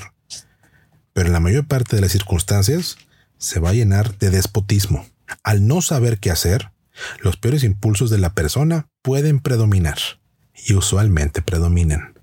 pero 1.13 1.25
en 1.25 1.33
la 1.33 1.39
mayor 1.39 1.65
parte 1.65 1.95
de 1.95 2.03
las 2.03 2.11
circunstancias 2.11 2.97
se 3.39 3.59
va 3.59 3.71
a 3.71 3.73
llenar 3.73 4.19
de 4.19 4.29
despotismo. 4.29 5.03
Al 5.41 5.65
no 5.65 5.81
saber 5.81 6.19
qué 6.19 6.29
hacer, 6.29 6.71
los 7.19 7.35
peores 7.35 7.63
impulsos 7.63 8.11
de 8.11 8.19
la 8.19 8.35
persona 8.35 8.89
pueden 9.01 9.39
predominar 9.39 9.97
y 10.53 10.75
usualmente 10.75 11.41
predominan. 11.41 12.13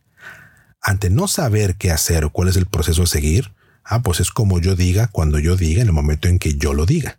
Ante 0.81 1.11
no 1.11 1.27
saber 1.27 1.75
qué 1.75 1.91
hacer 1.91 2.25
o 2.25 2.31
cuál 2.31 2.47
es 2.47 2.57
el 2.57 2.67
proceso 2.67 3.03
a 3.03 3.07
seguir, 3.07 3.53
ah, 3.85 4.03
pues 4.03 4.21
es 4.21 4.31
como 4.31 4.61
yo 4.61 4.77
diga 4.77 5.09
cuando 5.09 5.39
yo 5.39 5.57
diga 5.57 5.83
en 5.83 5.89
el 5.89 5.93
momento 5.93 6.29
en 6.29 6.39
que 6.39 6.55
yo 6.55 6.75
lo 6.75 6.87
diga. 6.87 7.19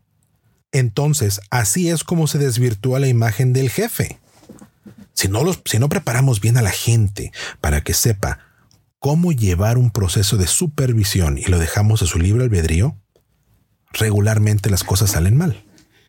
Entonces, 0.71 1.39
así 1.51 1.89
es 1.89 2.03
como 2.03 2.27
se 2.27 2.37
desvirtúa 2.37 2.99
la 2.99 3.07
imagen 3.07 3.53
del 3.53 3.69
jefe. 3.69 4.19
Si 5.13 5.29
no, 5.29 5.43
los, 5.43 5.61
si 5.65 5.79
no 5.79 5.87
preparamos 5.87 6.41
bien 6.41 6.57
a 6.57 6.61
la 6.61 6.71
gente 6.71 7.31
para 7.61 7.81
que 7.81 7.93
sepa 7.93 8.39
cómo 8.99 9.31
llevar 9.31 9.77
un 9.77 9.91
proceso 9.91 10.35
de 10.35 10.47
supervisión 10.47 11.37
y 11.37 11.45
lo 11.45 11.59
dejamos 11.59 12.01
a 12.01 12.05
su 12.05 12.19
libre 12.19 12.43
albedrío, 12.43 12.97
regularmente 13.93 14.69
las 14.69 14.83
cosas 14.83 15.11
salen 15.11 15.37
mal. 15.37 15.63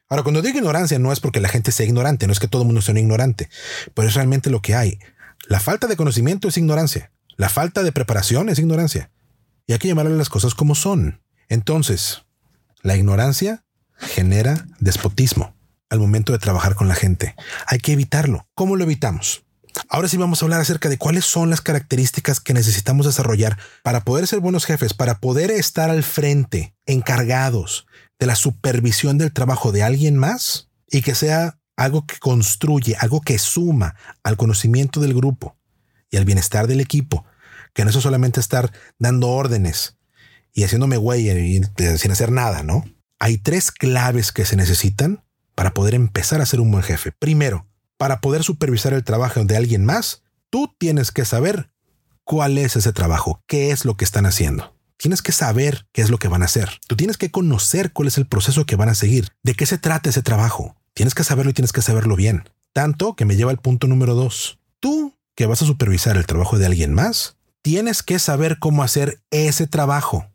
Ahora, 0.08 0.22
cuando 0.22 0.42
digo 0.42 0.58
ignorancia, 0.58 0.98
no 0.98 1.12
es 1.12 1.20
porque 1.20 1.40
la 1.40 1.48
gente 1.48 1.72
sea 1.72 1.86
ignorante, 1.86 2.26
no 2.26 2.32
es 2.32 2.40
que 2.40 2.48
todo 2.48 2.62
el 2.62 2.66
mundo 2.66 2.80
sea 2.80 2.92
un 2.92 2.98
ignorante, 2.98 3.48
pero 3.94 4.08
es 4.08 4.14
realmente 4.14 4.50
lo 4.50 4.62
que 4.62 4.75
hay. 4.75 4.98
La 5.48 5.60
falta 5.60 5.86
de 5.86 5.96
conocimiento 5.96 6.48
es 6.48 6.56
ignorancia. 6.56 7.12
La 7.36 7.48
falta 7.48 7.82
de 7.82 7.92
preparación 7.92 8.48
es 8.48 8.58
ignorancia. 8.58 9.10
Y 9.66 9.73
hay 9.73 9.78
que 9.78 9.88
llamarle 9.88 10.16
las 10.16 10.28
cosas 10.28 10.54
como 10.54 10.75
son. 10.75 11.20
Entonces, 11.49 12.23
la 12.82 12.96
ignorancia 12.96 13.64
genera 13.99 14.66
despotismo 14.78 15.54
al 15.90 16.00
momento 16.00 16.32
de 16.32 16.38
trabajar 16.38 16.75
con 16.75 16.88
la 16.88 16.94
gente. 16.94 17.35
Hay 17.66 17.78
que 17.78 17.92
evitarlo. 17.92 18.46
¿Cómo 18.54 18.76
lo 18.76 18.85
evitamos? 18.85 19.44
Ahora 19.88 20.08
sí 20.08 20.16
vamos 20.16 20.40
a 20.40 20.46
hablar 20.46 20.61
acerca 20.61 20.88
de 20.88 20.99
cuáles 20.99 21.25
son 21.25 21.50
las 21.50 21.61
características 21.61 22.40
que 22.40 22.54
necesitamos 22.54 23.06
desarrollar 23.06 23.58
para 23.82 24.04
poder 24.04 24.26
ser 24.26 24.40
buenos 24.40 24.64
jefes, 24.64 24.94
para 24.94 25.20
poder 25.20 25.50
estar 25.50 25.90
al 25.90 26.02
frente, 26.02 26.75
encargados 26.87 27.87
de 28.18 28.26
la 28.26 28.37
supervisión 28.37 29.18
del 29.18 29.32
trabajo 29.32 29.73
de 29.73 29.82
alguien 29.82 30.16
más 30.16 30.70
y 30.90 31.02
que 31.02 31.14
sea 31.14 31.58
algo 31.76 32.06
que 32.06 32.18
construye, 32.18 32.96
algo 32.99 33.20
que 33.20 33.38
suma 33.38 33.96
al 34.23 34.37
conocimiento 34.37 35.00
del 35.00 35.12
grupo 35.12 35.56
y 36.11 36.16
al 36.16 36.25
bienestar 36.25 36.66
del 36.66 36.80
equipo, 36.80 37.26
que 37.76 37.85
no 37.85 37.90
es 37.90 37.97
solamente 37.97 38.40
estar 38.40 38.73
dando 38.99 39.28
órdenes 39.28 39.99
y 40.54 40.64
haciéndome 40.64 40.97
güey 40.97 41.61
sin 41.99 42.11
hacer 42.11 42.33
nada, 42.33 42.62
¿no? 42.62 42.85
Hay 43.18 43.37
tres 43.37 43.71
claves 43.71 44.33
que 44.33 44.47
se 44.47 44.56
necesitan 44.56 45.23
para 45.54 45.75
poder 45.75 45.95
empezar 45.95 46.40
a 46.40 46.47
ser 46.47 46.61
un 46.61 46.71
buen 46.71 46.83
jefe. 46.83 47.12
Primero, 47.12 47.66
para 47.99 48.23
poder 48.23 48.45
supervisar 48.45 48.95
el 48.95 49.04
trabajo 49.04 49.45
de 49.45 49.59
alguien 49.59 49.85
más, 49.85 50.23
tú 50.49 50.75
tienes 50.78 51.12
que 51.12 51.26
saber 51.26 51.71
cuál 52.25 52.56
es 52.56 52.76
ese 52.76 52.95
trabajo, 52.95 53.42
qué 53.47 53.71
es 53.71 53.85
lo 53.85 53.99
que 53.99 54.06
están 54.06 54.25
haciendo. 54.25 54.75
Tienes 54.97 55.21
que 55.21 55.33
saber 55.33 55.87
qué 55.92 56.00
es 56.00 56.09
lo 56.09 56.16
que 56.16 56.28
van 56.28 56.40
a 56.40 56.47
hacer. 56.47 56.80
Tú 56.88 56.97
tienes 56.97 57.18
que 57.18 57.30
conocer 57.30 57.92
cuál 57.92 58.09
es 58.09 58.16
el 58.16 58.26
proceso 58.26 58.64
que 58.64 58.76
van 58.76 58.88
a 58.88 58.95
seguir, 58.95 59.28
de 59.42 59.54
qué 59.54 59.66
se 59.66 59.76
trata 59.76 60.09
ese 60.09 60.23
trabajo. 60.23 60.76
Tienes 60.95 61.14
que 61.14 61.25
saberlo 61.25 61.50
y 61.50 61.54
tienes 61.54 61.73
que 61.73 61.83
saberlo 61.83 62.16
bien. 62.16 62.49
Tanto 62.73 63.16
que 63.16 63.26
me 63.26 63.37
lleva 63.37 63.50
al 63.50 63.59
punto 63.59 63.87
número 63.87 64.14
dos. 64.14 64.61
Tú 64.80 65.14
que 65.35 65.45
vas 65.45 65.61
a 65.61 65.66
supervisar 65.66 66.16
el 66.16 66.25
trabajo 66.25 66.59
de 66.59 66.64
alguien 66.64 66.95
más, 66.95 67.36
tienes 67.66 68.04
que 68.04 68.20
saber 68.20 68.61
cómo 68.61 68.85
hacer 68.85 69.18
ese 69.32 69.66
trabajo 69.66 70.30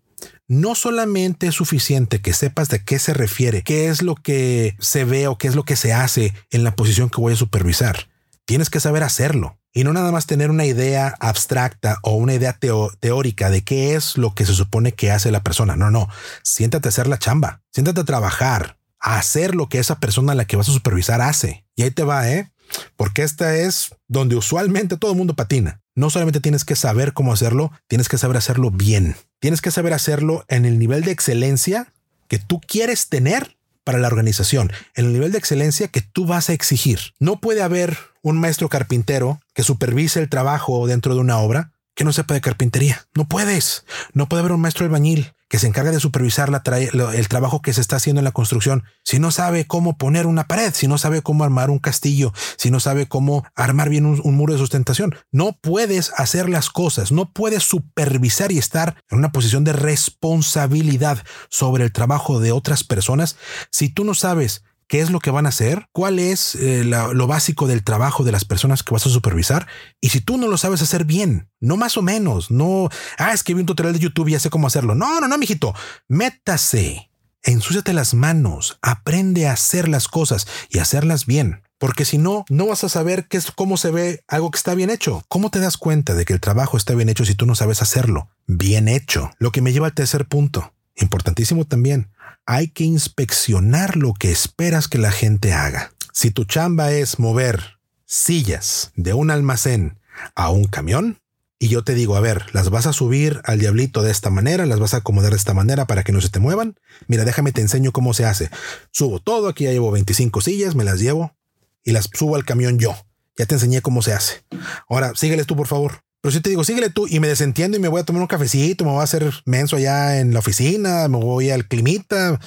no 0.50 0.76
solamente 0.76 1.48
es 1.48 1.56
suficiente 1.56 2.20
que 2.20 2.34
sepas 2.34 2.68
de 2.68 2.84
qué 2.84 3.00
se 3.00 3.14
refiere, 3.14 3.64
qué 3.64 3.88
es 3.88 4.02
lo 4.02 4.16
que 4.16 4.76
se 4.82 5.06
ve 5.06 5.30
o 5.30 5.38
qué 5.38 5.48
es 5.48 5.56
lo 5.56 5.64
que 5.64 5.78
se 5.78 5.94
hace 5.94 6.34
en 6.50 6.66
la 6.66 6.76
posición 6.76 7.10
que 7.10 7.22
voy 7.22 7.32
a 7.32 7.38
supervisar. 7.38 8.10
Tienes 8.44 8.70
que 8.70 8.82
saber 8.82 9.04
hacerlo 9.04 9.58
y 9.72 9.86
no 9.86 9.94
nada 9.94 10.12
más 10.12 10.26
tener 10.26 10.50
una 10.50 10.66
idea 10.66 11.16
abstracta 11.22 12.00
o 12.04 12.16
una 12.16 12.34
idea 12.34 12.60
teórica 13.00 13.50
de 13.50 13.64
qué 13.64 13.96
es 13.96 14.18
lo 14.18 14.36
que 14.36 14.46
se 14.46 14.54
supone 14.54 14.92
que 14.92 15.10
hace 15.10 15.32
la 15.32 15.42
persona. 15.42 15.78
No, 15.78 15.90
no, 15.90 16.10
siéntate 16.44 16.90
a 16.90 16.92
hacer 16.92 17.08
la 17.08 17.18
chamba, 17.18 17.62
siéntate 17.72 18.02
a 18.02 18.04
trabajar, 18.04 18.78
a 19.00 19.18
hacer 19.18 19.56
lo 19.56 19.70
que 19.70 19.80
esa 19.80 20.02
persona 20.02 20.34
a 20.34 20.36
la 20.36 20.44
que 20.44 20.58
vas 20.58 20.68
a 20.68 20.74
supervisar 20.74 21.22
hace. 21.22 21.66
Y 21.78 21.84
ahí 21.84 21.92
te 21.92 22.04
va, 22.04 22.30
¿eh? 22.30 22.52
Porque 22.98 23.24
esta 23.24 23.56
es 23.56 23.96
donde 24.10 24.36
usualmente 24.36 24.98
todo 24.98 25.12
el 25.12 25.18
mundo 25.18 25.34
patina. 25.34 25.81
No 25.96 26.10
solamente 26.10 26.40
tienes 26.40 26.66
que 26.66 26.76
saber 26.76 27.14
cómo 27.14 27.34
hacerlo, 27.34 27.72
tienes 27.88 28.10
que 28.10 28.18
saber 28.18 28.38
hacerlo 28.38 28.72
bien. 28.72 29.16
Tienes 29.40 29.62
que 29.62 29.72
saber 29.72 29.94
hacerlo 29.94 30.46
en 30.48 30.66
el 30.66 30.80
nivel 30.80 31.04
de 31.04 31.12
excelencia 31.12 31.92
que 32.28 32.40
tú 32.40 32.62
quieres 32.62 33.10
tener 33.10 33.58
para 33.84 33.98
la 33.98 34.08
organización, 34.08 34.72
en 34.96 35.06
el 35.06 35.14
nivel 35.14 35.32
de 35.32 35.38
excelencia 35.38 35.88
que 35.88 36.02
tú 36.02 36.26
vas 36.26 36.50
a 36.50 36.54
exigir. 36.54 37.00
No 37.20 37.40
puede 37.42 37.62
haber 37.62 37.98
un 38.22 38.40
maestro 38.40 38.70
carpintero 38.70 39.40
que 39.54 39.64
supervise 39.64 40.20
el 40.20 40.30
trabajo 40.30 40.88
dentro 40.88 41.14
de 41.16 41.20
una 41.20 41.40
obra 41.40 41.72
que 41.96 42.04
no 42.04 42.14
sepa 42.14 42.34
de 42.34 42.42
carpintería. 42.42 43.08
No 43.16 43.28
puedes. 43.28 43.86
No 44.14 44.30
puede 44.30 44.42
haber 44.42 44.54
un 44.54 44.62
maestro 44.62 44.86
albañil 44.86 45.34
que 45.52 45.60
se 45.60 45.68
encarga 45.68 45.92
de 45.92 46.00
supervisar 46.00 46.50
el 46.74 47.28
trabajo 47.28 47.62
que 47.62 47.74
se 47.74 47.82
está 47.82 47.98
haciendo 47.98 48.22
en 48.22 48.24
la 48.24 48.32
construcción, 48.32 48.86
si 49.04 49.20
no 49.20 49.32
sabe 49.32 49.68
cómo 49.68 49.98
poner 49.98 50.26
una 50.26 50.48
pared, 50.48 50.74
si 50.74 50.88
no 50.88 50.98
sabe 50.98 51.22
cómo 51.22 51.44
armar 51.44 51.70
un 51.70 51.80
castillo, 51.80 52.32
si 52.56 52.72
no 52.72 52.80
sabe 52.80 53.10
cómo 53.10 53.44
armar 53.54 53.90
bien 53.90 54.06
un, 54.06 54.36
muro 54.36 54.54
de 54.54 54.60
sustentación, 54.60 55.14
no 55.30 55.58
puedes 55.60 56.14
hacer 56.16 56.48
las 56.48 56.70
cosas, 56.70 57.12
no 57.12 57.34
puedes 57.34 57.64
supervisar 57.64 58.54
y 58.54 58.60
estar 58.60 58.96
en 59.10 59.18
una 59.18 59.34
posición 59.34 59.66
de 59.66 59.74
responsabilidad 59.74 61.22
sobre 61.50 61.84
el 61.84 61.92
trabajo 61.92 62.40
de 62.40 62.54
otras 62.54 62.86
personas. 62.86 63.36
Si 63.72 63.90
tú 63.90 64.06
no 64.06 64.14
sabes 64.14 64.64
qué 64.92 65.00
es 65.00 65.10
lo 65.10 65.22
que 65.22 65.32
van 65.32 65.46
a 65.46 65.50
hacer, 65.50 65.86
cuál 65.94 66.20
es 66.20 66.54
eh, 66.56 66.84
lo 66.84 67.26
básico 67.26 67.66
del 67.66 67.82
trabajo 67.82 68.26
de 68.26 68.34
las 68.34 68.44
personas 68.44 68.84
que 68.84 68.94
vas 68.94 69.06
a 69.06 69.10
supervisar. 69.10 69.66
Y 70.02 70.10
si 70.10 70.20
tú 70.20 70.38
no 70.38 70.50
lo 70.50 70.58
sabes 70.58 70.82
hacer 70.82 71.06
bien, 71.06 71.50
no 71.62 71.78
más 71.78 71.96
o 71.96 72.02
menos, 72.02 72.52
no, 72.52 72.90
ah, 73.18 73.32
es 73.32 73.42
que 73.42 73.54
vi 73.54 73.62
un 73.62 73.66
tutorial 73.66 73.94
de 73.94 74.02
YouTube 74.02 74.28
y 74.28 74.32
ya 74.34 74.42
sé 74.42 74.50
cómo 74.50 74.68
hacerlo. 74.68 74.94
No, 74.94 75.22
no, 75.22 75.30
no, 75.30 75.38
mijito, 75.38 75.74
métase, 76.10 77.10
ensúciate 77.42 77.94
las 77.94 78.14
manos, 78.14 78.80
aprende 78.82 79.48
a 79.48 79.54
hacer 79.54 79.88
las 79.88 80.10
cosas 80.10 80.46
y 80.70 80.80
hacerlas 80.80 81.26
bien. 81.26 81.64
Porque 81.78 82.04
si 82.04 82.18
no, 82.18 82.44
no 82.50 82.68
vas 82.68 82.84
a 82.84 82.90
saber 82.90 83.30
qué 83.30 83.38
es 83.38 83.50
cómo 83.50 83.78
se 83.78 83.92
ve 83.92 84.26
algo 84.28 84.52
que 84.52 84.58
está 84.58 84.76
bien 84.76 84.90
hecho. 84.90 85.24
¿Cómo 85.30 85.52
te 85.52 85.60
das 85.60 85.78
cuenta 85.78 86.16
de 86.16 86.26
que 86.26 86.34
el 86.34 86.42
trabajo 86.42 86.76
está 86.76 86.96
bien 86.96 87.08
hecho 87.08 87.24
si 87.24 87.34
tú 87.34 87.46
no 87.46 87.56
sabes 87.56 87.82
hacerlo? 87.82 88.30
Bien 88.46 88.90
hecho. 88.90 89.32
Lo 89.40 89.54
que 89.54 89.62
me 89.62 89.72
lleva 89.72 89.88
al 89.88 89.94
tercer 89.94 90.28
punto. 90.28 90.74
Importantísimo 90.96 91.66
también 91.66 92.12
hay 92.46 92.70
que 92.70 92.84
inspeccionar 92.84 93.98
lo 93.98 94.14
que 94.14 94.32
esperas 94.32 94.88
que 94.88 94.98
la 94.98 95.12
gente 95.12 95.54
haga. 95.54 95.94
Si 96.14 96.32
tu 96.32 96.46
chamba 96.46 96.92
es 96.92 97.20
mover 97.20 97.80
sillas 98.06 98.92
de 98.96 99.14
un 99.14 99.32
almacén 99.32 100.00
a 100.36 100.50
un 100.50 100.66
camión, 100.66 101.22
y 101.58 101.68
yo 101.68 101.84
te 101.84 101.94
digo, 101.94 102.16
a 102.16 102.20
ver, 102.22 102.48
las 102.54 102.72
vas 102.72 102.88
a 102.88 102.94
subir 102.94 103.40
al 103.44 103.60
diablito 103.60 104.02
de 104.02 104.10
esta 104.10 104.32
manera, 104.32 104.66
las 104.66 104.80
vas 104.80 104.96
a 104.96 104.98
acomodar 104.98 105.30
de 105.30 105.38
esta 105.38 105.54
manera 105.54 105.86
para 105.86 106.04
que 106.04 106.12
no 106.12 106.20
se 106.20 106.30
te 106.30 106.40
muevan. 106.40 106.76
Mira, 107.06 107.24
déjame 107.24 107.52
te 107.52 107.62
enseño 107.62 107.92
cómo 107.92 108.16
se 108.16 108.26
hace. 108.26 108.50
Subo 108.92 109.20
todo, 109.20 109.48
aquí 109.48 109.66
ya 109.66 109.72
llevo 109.72 109.92
25 109.92 110.42
sillas, 110.42 110.74
me 110.74 110.84
las 110.84 111.00
llevo 111.00 111.36
y 111.84 111.92
las 111.92 112.10
subo 112.12 112.36
al 112.36 112.46
camión 112.46 112.80
yo. 112.80 112.96
Ya 113.38 113.46
te 113.46 113.54
enseñé 113.54 113.84
cómo 113.84 114.02
se 114.02 114.12
hace. 114.12 114.44
Ahora, 114.90 115.14
sígueles 115.14 115.46
tú, 115.46 115.56
por 115.56 115.68
favor. 115.68 116.02
Pero 116.22 116.32
si 116.32 116.40
te 116.40 116.52
digo, 116.52 116.64
síguele 116.64 116.92
tú 116.92 117.08
y 117.08 117.20
me 117.20 117.28
desentiendo 117.28 117.78
y 117.78 117.80
me 117.80 117.88
voy 117.88 118.00
a 118.00 118.04
tomar 118.04 118.22
un 118.22 118.28
cafecito, 118.28 118.86
me 118.86 118.92
voy 118.92 119.02
a 119.02 119.04
hacer 119.04 119.34
menso 119.46 119.76
allá 119.76 120.20
en 120.20 120.34
la 120.34 120.40
oficina, 120.40 121.08
me 121.08 121.18
voy 121.18 121.50
al 121.50 121.68
climita 121.68 122.40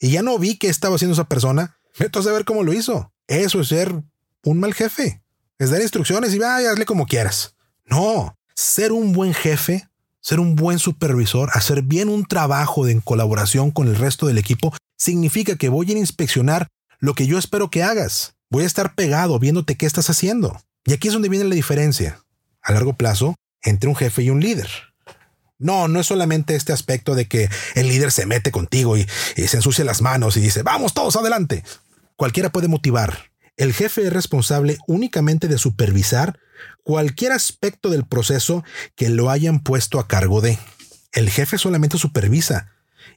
y 0.00 0.10
ya 0.10 0.22
no 0.22 0.38
vi 0.38 0.56
qué 0.56 0.68
estaba 0.68 0.96
haciendo 0.96 1.12
esa 1.12 1.28
persona, 1.28 1.76
meto 1.98 2.20
a 2.20 2.22
saber 2.22 2.46
cómo 2.46 2.62
lo 2.62 2.72
hizo. 2.72 3.12
Eso 3.26 3.60
es 3.60 3.68
ser 3.68 4.02
un 4.44 4.60
mal 4.60 4.72
jefe. 4.72 5.22
Es 5.58 5.70
dar 5.70 5.82
instrucciones 5.82 6.32
y 6.32 6.38
vaya, 6.38 6.70
hazle 6.70 6.86
como 6.86 7.06
quieras. 7.06 7.54
No, 7.84 8.34
ser 8.54 8.92
un 8.92 9.12
buen 9.12 9.34
jefe, 9.34 9.88
ser 10.20 10.40
un 10.40 10.56
buen 10.56 10.78
supervisor, 10.78 11.50
hacer 11.52 11.82
bien 11.82 12.08
un 12.08 12.24
trabajo 12.24 12.88
en 12.88 13.00
colaboración 13.00 13.70
con 13.70 13.88
el 13.88 13.96
resto 13.96 14.26
del 14.26 14.38
equipo, 14.38 14.72
significa 14.96 15.56
que 15.56 15.68
voy 15.68 15.92
a 15.92 15.98
inspeccionar 15.98 16.68
lo 16.98 17.14
que 17.14 17.26
yo 17.26 17.36
espero 17.36 17.70
que 17.70 17.82
hagas. 17.82 18.36
Voy 18.48 18.62
a 18.64 18.66
estar 18.66 18.94
pegado 18.94 19.38
viéndote 19.38 19.76
qué 19.76 19.84
estás 19.84 20.08
haciendo. 20.08 20.58
Y 20.86 20.94
aquí 20.94 21.08
es 21.08 21.12
donde 21.12 21.28
viene 21.28 21.44
la 21.44 21.54
diferencia 21.54 22.24
a 22.68 22.72
largo 22.72 22.92
plazo 22.92 23.34
entre 23.62 23.88
un 23.88 23.96
jefe 23.96 24.22
y 24.22 24.30
un 24.30 24.40
líder. 24.40 24.68
No, 25.58 25.88
no 25.88 25.98
es 25.98 26.06
solamente 26.06 26.54
este 26.54 26.72
aspecto 26.72 27.14
de 27.16 27.26
que 27.26 27.48
el 27.74 27.88
líder 27.88 28.12
se 28.12 28.26
mete 28.26 28.52
contigo 28.52 28.96
y, 28.96 29.06
se 29.36 29.56
ensucia 29.56 29.84
las 29.84 30.02
manos 30.02 30.36
y 30.36 30.40
dice, 30.40 30.62
vamos 30.62 30.94
todos 30.94 31.16
adelante. 31.16 31.64
Cualquiera 32.14 32.52
puede 32.52 32.68
motivar. 32.68 33.30
El 33.56 33.72
jefe 33.72 34.06
es 34.06 34.12
responsable 34.12 34.78
únicamente 34.86 35.48
de 35.48 35.58
supervisar 35.58 36.38
cualquier 36.84 37.32
aspecto 37.32 37.90
del 37.90 38.06
proceso 38.06 38.62
que 38.94 39.08
lo 39.08 39.30
hayan 39.30 39.60
puesto 39.60 39.98
a 39.98 40.06
cargo 40.06 40.40
de. 40.40 40.58
El 41.12 41.30
jefe 41.30 41.58
solamente 41.58 41.98
supervisa 41.98 42.70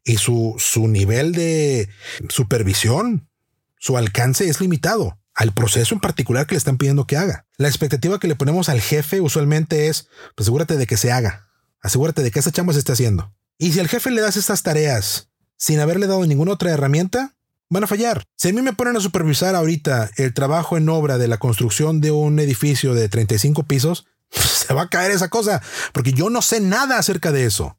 y 0.03 0.17
su, 0.17 0.55
su 0.57 0.87
nivel 0.87 1.33
de 1.33 1.89
supervisión, 2.29 3.29
su 3.77 3.97
alcance 3.97 4.47
es 4.47 4.61
limitado 4.61 5.20
al 5.33 5.53
proceso 5.53 5.95
en 5.95 6.01
particular 6.01 6.45
que 6.45 6.55
le 6.55 6.59
están 6.59 6.77
pidiendo 6.77 7.07
que 7.07 7.17
haga. 7.17 7.45
La 7.57 7.67
expectativa 7.67 8.19
que 8.19 8.27
le 8.27 8.35
ponemos 8.35 8.69
al 8.69 8.81
jefe 8.81 9.21
usualmente 9.21 9.87
es, 9.87 10.07
pues 10.35 10.45
asegúrate 10.45 10.77
de 10.77 10.87
que 10.87 10.97
se 10.97 11.11
haga, 11.11 11.47
asegúrate 11.81 12.23
de 12.23 12.31
que 12.31 12.39
esa 12.39 12.51
chamba 12.51 12.73
se 12.73 12.79
esté 12.79 12.93
haciendo. 12.93 13.33
Y 13.57 13.71
si 13.71 13.79
al 13.79 13.87
jefe 13.87 14.11
le 14.11 14.21
das 14.21 14.37
estas 14.37 14.63
tareas 14.63 15.29
sin 15.57 15.79
haberle 15.79 16.07
dado 16.07 16.25
ninguna 16.25 16.53
otra 16.53 16.71
herramienta, 16.71 17.35
van 17.69 17.83
a 17.83 17.87
fallar. 17.87 18.23
Si 18.35 18.49
a 18.49 18.53
mí 18.53 18.61
me 18.61 18.73
ponen 18.73 18.97
a 18.97 18.99
supervisar 18.99 19.55
ahorita 19.55 20.09
el 20.17 20.33
trabajo 20.33 20.75
en 20.75 20.89
obra 20.89 21.17
de 21.17 21.27
la 21.27 21.37
construcción 21.37 22.01
de 22.01 22.11
un 22.11 22.39
edificio 22.39 22.93
de 22.93 23.07
35 23.07 23.63
pisos, 23.63 24.07
se 24.31 24.73
va 24.73 24.83
a 24.83 24.89
caer 24.89 25.11
esa 25.11 25.29
cosa, 25.29 25.61
porque 25.93 26.13
yo 26.13 26.29
no 26.29 26.41
sé 26.41 26.59
nada 26.59 26.97
acerca 26.97 27.31
de 27.31 27.45
eso. 27.45 27.77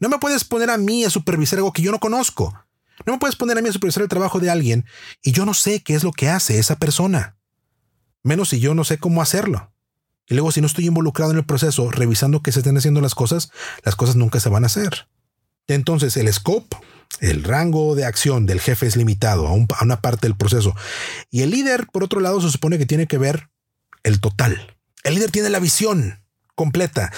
No 0.00 0.08
me 0.08 0.18
puedes 0.18 0.44
poner 0.44 0.68
a 0.70 0.76
mí 0.76 1.04
a 1.04 1.10
supervisar 1.10 1.58
algo 1.58 1.72
que 1.72 1.82
yo 1.82 1.92
no 1.92 2.00
conozco. 2.00 2.65
No 3.04 3.12
me 3.12 3.18
puedes 3.18 3.36
poner 3.36 3.58
a 3.58 3.62
mí 3.62 3.68
a 3.68 3.72
supervisar 3.72 4.02
el 4.02 4.08
trabajo 4.08 4.40
de 4.40 4.50
alguien 4.50 4.86
y 5.22 5.32
yo 5.32 5.44
no 5.44 5.54
sé 5.54 5.82
qué 5.82 5.94
es 5.94 6.04
lo 6.04 6.12
que 6.12 6.28
hace 6.28 6.58
esa 6.58 6.76
persona. 6.78 7.36
Menos 8.22 8.48
si 8.48 8.60
yo 8.60 8.74
no 8.74 8.84
sé 8.84 8.98
cómo 8.98 9.22
hacerlo. 9.22 9.72
Y 10.28 10.34
luego 10.34 10.50
si 10.50 10.60
no 10.60 10.66
estoy 10.66 10.86
involucrado 10.86 11.30
en 11.30 11.38
el 11.38 11.46
proceso, 11.46 11.90
revisando 11.90 12.42
que 12.42 12.50
se 12.50 12.60
estén 12.60 12.76
haciendo 12.76 13.00
las 13.00 13.14
cosas, 13.14 13.50
las 13.84 13.94
cosas 13.94 14.16
nunca 14.16 14.40
se 14.40 14.48
van 14.48 14.64
a 14.64 14.66
hacer. 14.66 15.08
Entonces 15.68 16.16
el 16.16 16.32
scope 16.32 16.76
el 17.20 17.44
rango 17.44 17.94
de 17.94 18.04
acción 18.04 18.46
del 18.46 18.60
jefe 18.60 18.86
es 18.86 18.96
limitado 18.96 19.46
a, 19.46 19.52
una 19.52 20.00
parte 20.00 20.26
del 20.26 20.36
proceso. 20.36 20.74
Y 21.30 21.42
el 21.42 21.50
líder, 21.50 21.86
por 21.92 22.04
otro 22.04 22.20
lado, 22.20 22.40
se 22.40 22.50
supone 22.50 22.78
que 22.78 22.86
tiene 22.86 23.06
que 23.06 23.18
ver 23.18 23.48
el 24.02 24.20
total. 24.20 24.76
El 25.02 25.14
líder 25.14 25.30
tiene 25.30 25.50
la 25.50 25.60
visión 25.60 26.22
completa, 26.56 27.12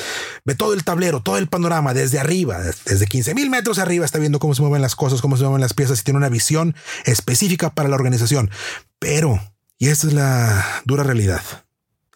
ve 0.45 0.55
todo 0.55 0.75
el 0.75 0.85
tablero, 0.85 1.23
todo 1.23 1.39
el 1.39 1.49
panorama 1.49 1.95
desde 1.95 2.19
arriba, 2.19 2.59
desde 2.61 3.07
15 3.07 3.35
mil 3.35 3.49
metros 3.49 3.79
arriba, 3.79 4.05
está 4.05 4.19
viendo 4.19 4.39
cómo 4.41 4.55
se 4.55 4.61
mueven 4.61 4.83
las 4.83 4.97
cosas, 4.97 5.23
cómo 5.23 5.39
se 5.39 5.45
mueven 5.45 5.63
las 5.63 5.73
piezas 5.73 6.01
y 6.01 6.03
tiene 6.03 6.19
una 6.19 6.29
visión 6.29 6.75
específica 7.07 7.71
para 7.71 7.89
la 7.89 7.95
organización. 7.95 8.51
Pero, 8.99 9.41
y 9.79 9.89
esta 9.89 10.09
es 10.09 10.13
la 10.13 10.83
dura 10.85 11.05
realidad, 11.05 11.41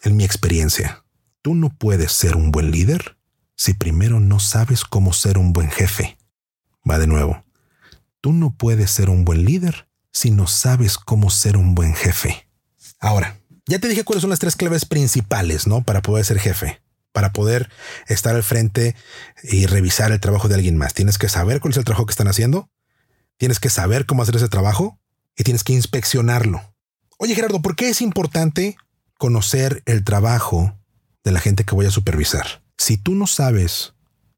en 0.03 0.17
mi 0.17 0.25
experiencia, 0.25 1.05
tú 1.41 1.55
no 1.55 1.69
puedes 1.69 2.11
ser 2.11 2.35
un 2.35 2.51
buen 2.51 2.69
líder 2.69 3.17
si 3.55 3.73
primero 3.73 4.19
no 4.19 4.39
sabes 4.39 4.83
cómo 4.83 5.13
ser 5.13 5.37
un 5.37 5.53
buen 5.53 5.71
jefe. 5.71 6.17
Va 6.89 6.99
de 6.99 7.07
nuevo. 7.07 7.43
Tú 8.19 8.33
no 8.33 8.55
puedes 8.55 8.91
ser 8.91 9.09
un 9.09 9.23
buen 9.25 9.45
líder 9.45 9.87
si 10.11 10.29
no 10.31 10.47
sabes 10.47 10.97
cómo 10.97 11.29
ser 11.29 11.55
un 11.55 11.73
buen 11.73 11.95
jefe. 11.95 12.47
Ahora, 12.99 13.39
ya 13.65 13.79
te 13.79 13.87
dije 13.87 14.03
cuáles 14.03 14.21
son 14.21 14.29
las 14.29 14.39
tres 14.39 14.57
claves 14.57 14.85
principales, 14.85 15.67
¿no? 15.67 15.83
Para 15.83 16.01
poder 16.01 16.25
ser 16.25 16.39
jefe, 16.39 16.82
para 17.13 17.31
poder 17.31 17.69
estar 18.07 18.35
al 18.35 18.43
frente 18.43 18.95
y 19.43 19.67
revisar 19.67 20.11
el 20.11 20.19
trabajo 20.19 20.49
de 20.49 20.55
alguien 20.55 20.75
más. 20.75 20.93
Tienes 20.93 21.17
que 21.17 21.29
saber 21.29 21.61
cuál 21.61 21.71
es 21.71 21.77
el 21.77 21.85
trabajo 21.85 22.05
que 22.05 22.11
están 22.11 22.27
haciendo, 22.27 22.69
tienes 23.37 23.59
que 23.59 23.69
saber 23.69 24.05
cómo 24.05 24.23
hacer 24.23 24.35
ese 24.35 24.49
trabajo 24.49 24.99
y 25.37 25.43
tienes 25.43 25.63
que 25.63 25.73
inspeccionarlo. 25.73 26.61
Oye 27.17 27.35
Gerardo, 27.35 27.61
¿por 27.61 27.75
qué 27.75 27.89
es 27.89 28.01
importante 28.01 28.75
conocer 29.17 29.81
el 29.85 30.03
trabajo 30.03 30.77
de 31.23 31.31
la 31.31 31.39
gente 31.39 31.63
que 31.63 31.75
voy 31.75 31.85
a 31.85 31.91
supervisar? 31.91 32.63
Si 32.77 32.97
tú 32.97 33.15
no 33.15 33.27
sabes 33.27 33.93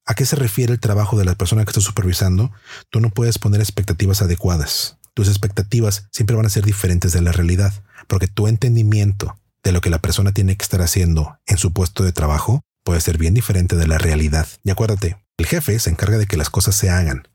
a 0.05 0.13
qué 0.13 0.25
se 0.25 0.35
refiere 0.35 0.73
el 0.73 0.79
trabajo 0.79 1.17
de 1.17 1.25
la 1.25 1.35
persona 1.35 1.63
que 1.63 1.71
estás 1.71 1.83
supervisando, 1.83 2.51
tú 2.89 2.99
no 2.99 3.09
puedes 3.09 3.39
poner 3.39 3.61
expectativas 3.61 4.21
adecuadas. 4.21 4.97
Tus 5.15 5.29
expectativas 5.29 6.07
siempre 6.11 6.35
van 6.35 6.45
a 6.45 6.49
ser 6.49 6.65
diferentes 6.65 7.13
de 7.13 7.21
la 7.21 7.31
realidad, 7.31 7.73
porque 8.07 8.27
tu 8.27 8.47
entendimiento 8.47 9.39
de 9.63 9.71
lo 9.71 9.81
que 9.81 9.89
la 9.89 9.99
persona 9.99 10.31
tiene 10.31 10.57
que 10.57 10.63
estar 10.63 10.81
haciendo 10.81 11.39
en 11.47 11.57
su 11.57 11.73
puesto 11.73 12.03
de 12.03 12.11
trabajo 12.11 12.64
puede 12.85 13.01
ser 13.01 13.17
bien 13.17 13.33
diferente 13.33 13.75
de 13.75 13.87
la 13.87 13.97
realidad. 13.97 14.47
Y 14.63 14.69
acuérdate, 14.69 15.17
el 15.35 15.45
jefe 15.45 15.77
se 15.79 15.89
encarga 15.89 16.17
de 16.17 16.27
que 16.27 16.37
las 16.37 16.49
cosas 16.49 16.75
se 16.75 16.89
hagan. 16.89 17.27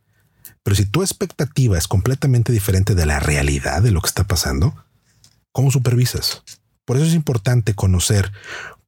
Pero 0.62 0.74
si 0.74 0.86
tu 0.86 1.02
expectativa 1.02 1.76
es 1.76 1.86
completamente 1.86 2.52
diferente 2.52 2.94
de 2.94 3.04
la 3.04 3.20
realidad 3.20 3.82
de 3.82 3.90
lo 3.90 4.00
que 4.00 4.08
está 4.08 4.24
pasando, 4.24 4.74
¿cómo 5.52 5.70
supervisas? 5.70 6.42
Por 6.86 6.96
eso 6.96 7.04
es 7.04 7.12
importante 7.12 7.74
conocer 7.74 8.32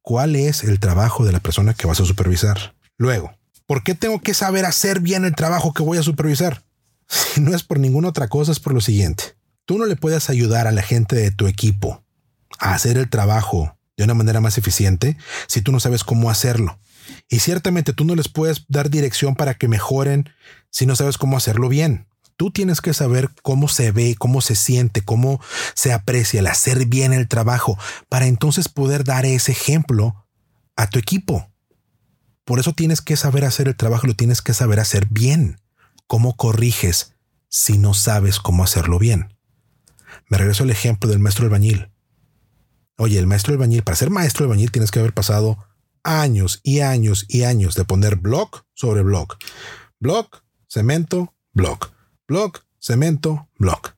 cuál 0.01 0.35
es 0.35 0.63
el 0.63 0.79
trabajo 0.79 1.23
de 1.23 1.31
la 1.33 1.39
persona 1.39 1.75
que 1.75 1.85
vas 1.85 1.99
a 1.99 2.05
supervisar. 2.05 2.73
Luego, 2.97 3.31
¿Por 3.65 3.83
qué 3.83 3.95
tengo 3.95 4.19
que 4.19 4.33
saber 4.33 4.65
hacer 4.65 4.99
bien 4.99 5.25
el 5.25 5.35
trabajo 5.35 5.73
que 5.73 5.83
voy 5.83 5.97
a 5.97 6.03
supervisar? 6.03 6.63
Si 7.07 7.41
no 7.41 7.53
es 7.53 7.63
por 7.63 7.79
ninguna 7.79 8.09
otra 8.09 8.27
cosa, 8.27 8.51
es 8.51 8.59
por 8.59 8.73
lo 8.73 8.81
siguiente. 8.81 9.35
Tú 9.65 9.77
no 9.77 9.85
le 9.85 9.95
puedes 9.95 10.29
ayudar 10.29 10.67
a 10.67 10.71
la 10.71 10.81
gente 10.81 11.15
de 11.15 11.31
tu 11.31 11.47
equipo 11.47 12.03
a 12.59 12.73
hacer 12.73 12.97
el 12.97 13.09
trabajo 13.09 13.77
de 13.97 14.03
una 14.03 14.13
manera 14.13 14.41
más 14.41 14.57
eficiente 14.57 15.17
si 15.47 15.61
tú 15.61 15.71
no 15.71 15.79
sabes 15.79 16.03
cómo 16.03 16.29
hacerlo. 16.29 16.79
Y 17.29 17.39
ciertamente 17.39 17.93
tú 17.93 18.05
no 18.05 18.15
les 18.15 18.29
puedes 18.29 18.65
dar 18.67 18.89
dirección 18.89 19.35
para 19.35 19.55
que 19.55 19.67
mejoren 19.67 20.29
si 20.69 20.85
no 20.85 20.95
sabes 20.95 21.17
cómo 21.17 21.37
hacerlo 21.37 21.69
bien. 21.69 22.07
Tú 22.35 22.51
tienes 22.51 22.81
que 22.81 22.93
saber 22.93 23.29
cómo 23.43 23.67
se 23.67 23.91
ve, 23.91 24.15
cómo 24.17 24.41
se 24.41 24.55
siente, 24.55 25.01
cómo 25.01 25.39
se 25.75 25.93
aprecia 25.93 26.39
el 26.39 26.47
hacer 26.47 26.85
bien 26.87 27.13
el 27.13 27.27
trabajo 27.27 27.77
para 28.09 28.25
entonces 28.25 28.69
poder 28.69 29.03
dar 29.03 29.25
ese 29.25 29.51
ejemplo 29.51 30.25
a 30.75 30.87
tu 30.87 30.97
equipo. 30.97 31.49
Por 32.43 32.59
eso 32.59 32.73
tienes 32.73 33.01
que 33.01 33.15
saber 33.15 33.45
hacer 33.45 33.67
el 33.67 33.75
trabajo, 33.75 34.07
lo 34.07 34.15
tienes 34.15 34.41
que 34.41 34.53
saber 34.53 34.79
hacer 34.79 35.07
bien. 35.09 35.61
¿Cómo 36.07 36.35
corriges 36.35 37.13
si 37.49 37.77
no 37.77 37.93
sabes 37.93 38.39
cómo 38.39 38.63
hacerlo 38.63 38.99
bien? 38.99 39.37
Me 40.27 40.37
regreso 40.37 40.63
al 40.63 40.71
ejemplo 40.71 41.09
del 41.09 41.19
maestro 41.19 41.45
albañil. 41.45 41.92
Oye, 42.97 43.19
el 43.19 43.27
maestro 43.27 43.53
albañil, 43.53 43.83
para 43.83 43.95
ser 43.95 44.09
maestro 44.09 44.45
albañil 44.45 44.71
tienes 44.71 44.91
que 44.91 44.99
haber 44.99 45.13
pasado 45.13 45.57
años 46.03 46.59
y 46.63 46.81
años 46.81 47.25
y 47.27 47.43
años 47.43 47.75
de 47.75 47.85
poner 47.85 48.17
block 48.17 48.65
sobre 48.73 49.01
block. 49.01 49.37
Block, 49.99 50.43
cemento, 50.67 51.33
block. 51.53 51.91
Block, 52.27 52.65
cemento, 52.79 53.47
block. 53.57 53.95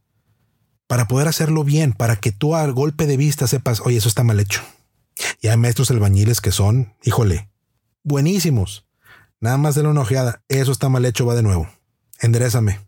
Para 0.87 1.07
poder 1.07 1.27
hacerlo 1.27 1.63
bien, 1.63 1.93
para 1.93 2.15
que 2.15 2.31
tú 2.31 2.55
al 2.55 2.73
golpe 2.73 3.07
de 3.07 3.17
vista 3.17 3.47
sepas, 3.47 3.81
oye, 3.81 3.97
eso 3.97 4.07
está 4.07 4.23
mal 4.23 4.39
hecho. 4.39 4.61
Y 5.41 5.47
hay 5.47 5.57
maestros 5.57 5.91
albañiles 5.91 6.41
que 6.41 6.51
son, 6.51 6.93
híjole, 7.03 7.49
buenísimos. 8.03 8.85
Nada 9.39 9.57
más 9.57 9.75
de 9.75 9.83
la 9.83 9.89
ojeada. 9.89 10.43
Eso 10.47 10.71
está 10.71 10.89
mal 10.89 11.05
hecho, 11.05 11.25
va 11.25 11.35
de 11.35 11.43
nuevo. 11.43 11.67
Enderezame. 12.19 12.79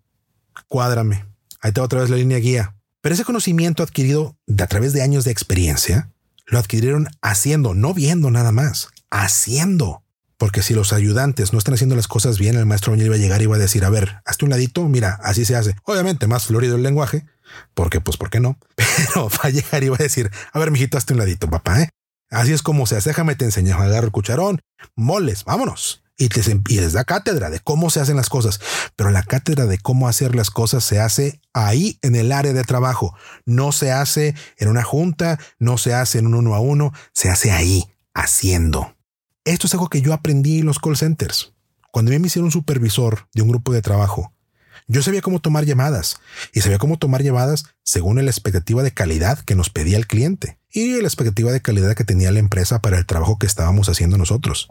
Cuádrame. 0.68 1.26
Ahí 1.62 1.72
te 1.72 1.82
otra 1.82 2.02
vez 2.02 2.10
la 2.10 2.18
línea 2.18 2.38
guía. 2.38 2.77
Pero 3.02 3.14
ese 3.14 3.26
conocimiento 3.26 3.84
adquirido 3.84 4.36
de 4.48 4.64
a 4.64 4.68
través 4.68 4.94
de 4.94 5.02
años 5.02 5.24
de 5.24 5.32
experiencia, 5.32 6.12
lo 6.46 6.60
adquirieron 6.60 7.08
haciendo, 7.22 7.74
no 7.74 7.94
viendo 7.94 8.32
nada 8.32 8.52
más, 8.52 8.90
haciendo. 9.10 10.04
Porque 10.38 10.62
si 10.62 10.74
los 10.74 10.94
ayudantes 10.94 11.52
no 11.52 11.60
están 11.60 11.74
haciendo 11.74 11.96
las 11.96 12.08
cosas 12.08 12.38
bien, 12.38 12.56
el 12.56 12.66
maestro 12.66 12.96
iba 12.96 13.16
a 13.16 13.18
llegar 13.18 13.42
y 13.42 13.46
iba 13.46 13.56
a 13.56 13.60
decir, 13.60 13.84
a 13.86 13.90
ver, 13.90 14.22
hazte 14.26 14.46
un 14.46 14.52
ladito, 14.52 14.88
mira, 14.88 15.20
así 15.24 15.46
se 15.46 15.56
hace. 15.56 15.76
Obviamente 15.84 16.28
más 16.28 16.46
florido 16.46 16.76
el 16.76 16.84
lenguaje, 16.84 17.26
porque 17.74 18.02
pues, 18.02 18.18
¿por 18.18 18.30
qué 18.30 18.40
no? 18.40 18.58
Pero 18.76 19.30
va 19.30 19.40
a 19.44 19.50
llegar 19.50 19.84
y 19.84 19.90
va 19.90 19.98
a 20.00 20.04
decir, 20.04 20.32
a 20.54 20.60
ver, 20.60 20.72
mijito, 20.72 20.98
hazte 20.98 21.14
un 21.14 21.20
ladito, 21.20 21.50
papá, 21.50 21.82
¿eh? 21.82 21.90
Así 22.30 22.54
es 22.54 22.62
como 22.62 22.86
se 22.86 22.98
hace. 22.98 23.10
Déjame 23.10 23.36
te 23.36 23.46
enseñar. 23.46 23.82
Agarra 23.82 24.06
el 24.06 24.12
cucharón, 24.12 24.62
moles, 24.96 25.44
vámonos. 25.44 26.04
Y, 26.18 26.30
les 26.30 26.94
da 26.94 27.04
cátedra 27.04 27.52
de 27.52 27.60
cómo 27.60 27.92
se 27.92 28.00
hacen 28.00 28.16
las 28.16 28.30
cosas. 28.30 28.60
Pero 28.96 29.12
la 29.12 29.22
cátedra 29.22 29.68
de 29.68 29.78
cómo 29.78 30.08
hacer 30.08 30.36
las 30.36 30.50
cosas 30.50 30.84
se 30.84 31.00
hace 31.00 31.42
ahí 31.54 32.00
en 32.02 32.16
el 32.16 32.32
área 32.32 32.54
de 32.54 32.64
trabajo. 32.64 33.16
No 33.46 33.72
se 33.72 33.92
hace 33.92 34.34
en 34.58 34.70
una 34.70 34.84
junta, 34.84 35.40
no 35.60 35.78
se 35.78 35.94
hace 35.94 36.20
en 36.20 36.26
un 36.26 36.34
uno 36.34 36.56
a 36.56 36.60
uno, 36.60 36.92
se 37.14 37.30
hace 37.30 37.52
ahí, 37.52 37.86
haciendo. 38.16 38.96
Esto 39.46 39.68
es 39.68 39.74
algo 39.74 39.90
que 39.90 40.02
yo 40.02 40.12
aprendí 40.14 40.60
en 40.60 40.66
los 40.66 40.80
call 40.80 40.98
centers. 40.98 41.54
Cuando 41.92 42.12
me 42.12 42.28
hicieron 42.28 42.52
supervisor 42.52 43.28
de 43.34 43.44
un 43.44 43.50
grupo 43.50 43.72
de 43.72 43.82
trabajo, 43.82 44.34
yo 44.88 45.04
sabía 45.04 45.22
cómo 45.22 45.40
tomar 45.40 45.66
llamadas 45.66 46.18
y 46.54 46.62
sabía 46.62 46.78
cómo 46.78 46.98
tomar 46.98 47.22
llamadas 47.22 47.66
según 47.84 48.24
la 48.24 48.32
expectativa 48.32 48.84
de 48.84 48.92
calidad 48.92 49.40
que 49.40 49.56
nos 49.56 49.70
pedía 49.70 49.98
el 49.98 50.08
cliente 50.08 50.60
y 50.72 51.02
la 51.02 51.08
expectativa 51.08 51.52
de 51.52 51.62
calidad 51.62 51.96
que 51.96 52.04
tenía 52.04 52.32
la 52.32 52.40
empresa 52.40 52.82
para 52.82 52.98
el 52.98 53.06
trabajo 53.06 53.38
que 53.38 53.48
estábamos 53.48 53.90
haciendo 53.90 54.18
nosotros. 54.18 54.70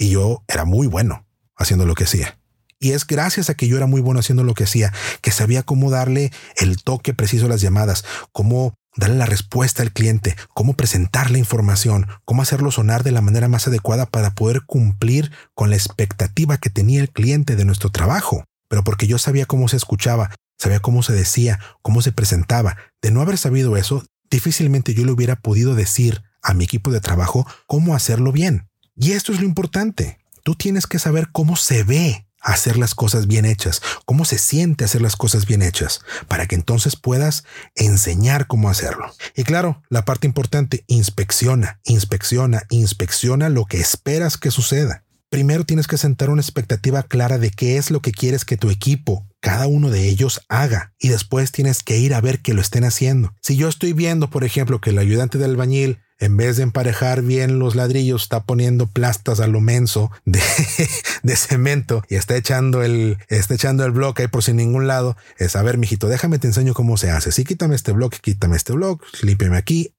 Y 0.00 0.08
yo 0.08 0.42
era 0.48 0.64
muy 0.64 0.88
bueno 0.88 1.28
haciendo 1.56 1.86
lo 1.86 1.94
que 1.94 2.04
hacía. 2.04 2.40
Y 2.80 2.90
es 2.92 3.06
gracias 3.06 3.50
a 3.50 3.54
que 3.54 3.68
yo 3.68 3.76
era 3.76 3.86
muy 3.86 4.00
bueno 4.00 4.18
haciendo 4.18 4.42
lo 4.42 4.54
que 4.54 4.64
hacía, 4.64 4.92
que 5.20 5.30
sabía 5.30 5.62
cómo 5.62 5.90
darle 5.90 6.32
el 6.56 6.82
toque 6.82 7.14
preciso 7.14 7.46
a 7.46 7.48
las 7.50 7.60
llamadas, 7.60 8.04
cómo 8.32 8.74
darle 8.96 9.16
la 9.16 9.26
respuesta 9.26 9.82
al 9.82 9.92
cliente, 9.92 10.34
cómo 10.54 10.74
presentar 10.74 11.30
la 11.30 11.38
información, 11.38 12.08
cómo 12.24 12.42
hacerlo 12.42 12.72
sonar 12.72 13.04
de 13.04 13.12
la 13.12 13.20
manera 13.20 13.46
más 13.46 13.68
adecuada 13.68 14.06
para 14.06 14.34
poder 14.34 14.62
cumplir 14.62 15.30
con 15.54 15.70
la 15.70 15.76
expectativa 15.76 16.56
que 16.56 16.70
tenía 16.70 17.00
el 17.00 17.10
cliente 17.10 17.54
de 17.54 17.64
nuestro 17.64 17.90
trabajo 17.90 18.44
pero 18.70 18.84
porque 18.84 19.08
yo 19.08 19.18
sabía 19.18 19.46
cómo 19.46 19.66
se 19.66 19.76
escuchaba, 19.76 20.30
sabía 20.56 20.78
cómo 20.78 21.02
se 21.02 21.12
decía, 21.12 21.58
cómo 21.82 22.02
se 22.02 22.12
presentaba. 22.12 22.76
De 23.02 23.10
no 23.10 23.20
haber 23.20 23.36
sabido 23.36 23.76
eso, 23.76 24.04
difícilmente 24.30 24.94
yo 24.94 25.04
le 25.04 25.10
hubiera 25.10 25.34
podido 25.34 25.74
decir 25.74 26.22
a 26.40 26.54
mi 26.54 26.64
equipo 26.64 26.92
de 26.92 27.00
trabajo 27.00 27.44
cómo 27.66 27.96
hacerlo 27.96 28.30
bien. 28.30 28.69
Y 28.96 29.12
esto 29.12 29.32
es 29.32 29.40
lo 29.40 29.46
importante. 29.46 30.18
Tú 30.42 30.54
tienes 30.54 30.86
que 30.86 30.98
saber 30.98 31.28
cómo 31.32 31.56
se 31.56 31.84
ve 31.84 32.26
hacer 32.40 32.78
las 32.78 32.94
cosas 32.94 33.26
bien 33.26 33.44
hechas, 33.44 33.82
cómo 34.04 34.24
se 34.24 34.38
siente 34.38 34.84
hacer 34.84 35.02
las 35.02 35.16
cosas 35.16 35.46
bien 35.46 35.62
hechas, 35.62 36.00
para 36.26 36.46
que 36.46 36.54
entonces 36.54 36.96
puedas 36.96 37.44
enseñar 37.74 38.46
cómo 38.46 38.70
hacerlo. 38.70 39.12
Y 39.36 39.44
claro, 39.44 39.82
la 39.90 40.04
parte 40.04 40.26
importante, 40.26 40.84
inspecciona, 40.86 41.80
inspecciona, 41.84 42.62
inspecciona 42.70 43.48
lo 43.48 43.66
que 43.66 43.78
esperas 43.78 44.36
que 44.36 44.50
suceda. 44.50 45.04
primero 45.28 45.64
tienes 45.64 45.86
que 45.86 45.96
sentar 45.96 46.28
una 46.28 46.42
expectativa 46.42 47.04
clara 47.04 47.38
de 47.38 47.52
qué 47.52 47.76
es 47.76 47.92
lo 47.92 48.02
que 48.02 48.10
quieres 48.10 48.44
que 48.44 48.56
tu 48.56 48.68
equipo, 48.68 49.28
cada 49.38 49.68
uno 49.68 49.88
de 49.88 50.08
ellos, 50.08 50.40
haga. 50.48 50.92
Y 50.98 51.08
después 51.08 51.52
tienes 51.52 51.84
que 51.84 51.98
ir 51.98 52.14
a 52.14 52.20
ver 52.20 52.42
que 52.42 52.52
lo 52.52 52.60
estén 52.60 52.82
haciendo. 52.82 53.32
Si 53.40 53.54
yo 53.56 53.68
estoy 53.68 53.92
viendo, 53.92 54.28
por 54.28 54.42
ejemplo, 54.42 54.80
que 54.80 54.90
el 54.90 54.98
ayudante 54.98 55.38
del 55.38 55.52
albañil 55.52 56.00
en 56.20 56.36
vez 56.36 56.58
de 56.58 56.62
emparejar 56.62 57.22
bien 57.22 57.58
los 57.58 57.74
ladrillos, 57.74 58.22
está 58.22 58.44
poniendo 58.44 58.86
plastas 58.86 59.40
a 59.40 59.46
lo 59.46 59.60
menso 59.60 60.10
de, 60.26 60.40
cemento 61.36 62.04
y 62.08 62.16
está 62.16 62.36
echando 62.36 62.82
el, 62.82 63.16
está 63.28 63.54
echando 63.54 63.84
el 63.84 63.90
bloque 63.90 64.22
ahí 64.22 64.28
por 64.28 64.44
sin 64.44 64.56
ningún 64.56 64.86
lado. 64.86 65.16
Es 65.38 65.56
a 65.56 65.62
ver, 65.62 65.78
mijito, 65.78 66.08
déjame 66.08 66.38
te 66.38 66.46
enseño 66.46 66.74
cómo 66.74 66.98
se 66.98 67.10
hace. 67.10 67.32
Sí, 67.32 67.44
quítame 67.44 67.74
este 67.74 67.92
bloque, 67.92 68.18
quítame 68.20 68.56
este 68.56 68.74
bloque, 68.74 69.04
límpiame 69.22 69.56
aquí, 69.56 69.94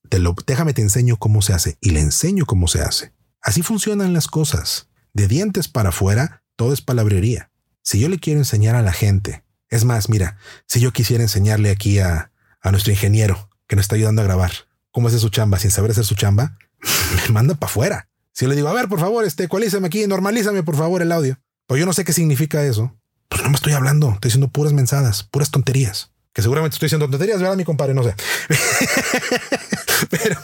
déjame 0.46 0.74
te 0.74 0.84
enseño 0.84 1.18
cómo 1.18 1.42
se 1.42 1.54
hace 1.54 1.78
y 1.82 1.90
le 1.90 2.00
enseño 2.02 2.46
cómo 2.46 2.68
se 2.68 2.82
hace. 2.82 3.14
Así 3.42 3.64
funcionan 3.64 4.14
las 4.14 4.28
cosas. 4.28 4.90
De 5.14 5.28
dientes 5.28 5.68
para 5.68 5.90
afuera, 5.90 6.44
todo 6.56 6.72
es 6.72 6.82
palabrería. 6.82 7.52
Si 7.82 8.00
yo 8.00 8.08
le 8.10 8.20
quiero 8.20 8.40
enseñar 8.40 8.76
a 8.76 8.84
la 8.84 8.94
gente, 8.94 9.44
es 9.70 9.86
más, 9.86 10.08
mira, 10.08 10.38
si 10.68 10.80
yo 10.80 10.94
quisiera 10.94 11.24
enseñarle 11.24 11.72
aquí 11.72 11.98
a, 11.98 12.32
a 12.62 12.72
nuestro 12.72 12.92
ingeniero 12.92 13.50
que 13.68 13.76
nos 13.76 13.86
está 13.86 13.96
ayudando 13.96 14.22
a 14.22 14.26
grabar, 14.26 14.52
cómo 14.92 15.08
hace 15.08 15.20
su 15.20 15.30
chamba 15.30 15.60
sin 15.60 15.72
saber 15.72 15.92
hacer 15.92 16.06
su 16.06 16.16
chamba, 16.16 16.58
me 17.28 17.34
manda 17.34 17.56
para 17.56 17.70
afuera. 17.70 18.10
Si 18.34 18.46
yo 18.46 18.50
le 18.50 18.56
digo, 18.56 18.68
a 18.68 18.74
ver, 18.74 18.88
por 18.88 19.00
favor, 19.00 19.26
este, 19.26 19.44
ecualízame 19.46 19.88
aquí, 19.88 20.08
normalízame 20.08 20.64
por 20.64 20.76
favor 20.76 21.02
el 21.02 21.12
audio. 21.12 21.38
Pues 21.68 21.80
yo 21.80 21.86
no 21.86 21.94
sé 21.94 22.06
qué 22.06 22.14
significa 22.14 22.64
eso. 22.64 22.98
Pues 23.28 23.44
no 23.44 23.50
me 23.50 23.56
estoy 23.56 23.74
hablando, 23.74 24.12
estoy 24.14 24.30
diciendo 24.30 24.50
puras 24.50 24.74
mensadas, 24.74 25.24
puras 25.24 25.52
tonterías. 25.52 26.11
Que 26.34 26.42
seguramente 26.42 26.76
estoy 26.76 26.88
diciendo 26.88 27.10
tonterías, 27.10 27.42
¿verdad, 27.42 27.58
mi 27.58 27.66
compadre? 27.66 27.94
No 27.94 28.04
sé. 28.04 28.16
Pero 30.10 30.40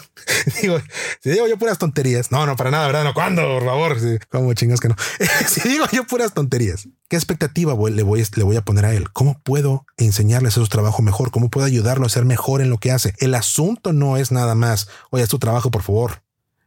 digo, 0.60 0.80
si 1.22 1.30
digo 1.30 1.46
yo 1.46 1.56
puras 1.58 1.78
tonterías, 1.78 2.30
no, 2.30 2.44
no, 2.46 2.56
para 2.56 2.70
nada, 2.70 2.86
¿verdad? 2.86 3.04
No, 3.04 3.14
¿cuándo? 3.14 3.42
Por 3.42 3.64
favor, 3.64 3.96
como 4.28 4.52
chingas 4.54 4.80
que 4.80 4.88
no. 4.88 4.96
si 5.48 5.66
digo 5.68 5.86
yo 5.92 6.04
puras 6.04 6.34
tonterías, 6.34 6.88
¿qué 7.08 7.16
expectativa 7.16 7.72
le, 7.90 8.02
voy, 8.02 8.24
le 8.36 8.44
voy 8.44 8.56
a 8.56 8.62
poner 8.62 8.84
a 8.84 8.94
él? 8.94 9.10
¿Cómo 9.12 9.40
puedo 9.40 9.86
enseñarle 9.96 10.48
a 10.48 10.50
su 10.50 10.66
trabajo 10.66 11.02
mejor? 11.02 11.30
¿Cómo 11.30 11.48
puedo 11.48 11.66
ayudarlo 11.66 12.06
a 12.06 12.10
ser 12.10 12.24
mejor 12.24 12.60
en 12.60 12.70
lo 12.70 12.78
que 12.78 12.92
hace? 12.92 13.14
El 13.18 13.34
asunto 13.34 13.92
no 13.92 14.16
es 14.16 14.30
nada 14.30 14.54
más, 14.54 14.88
oye, 15.10 15.24
es 15.24 15.30
tu 15.30 15.38
trabajo, 15.38 15.70
por 15.70 15.82
favor. 15.82 16.22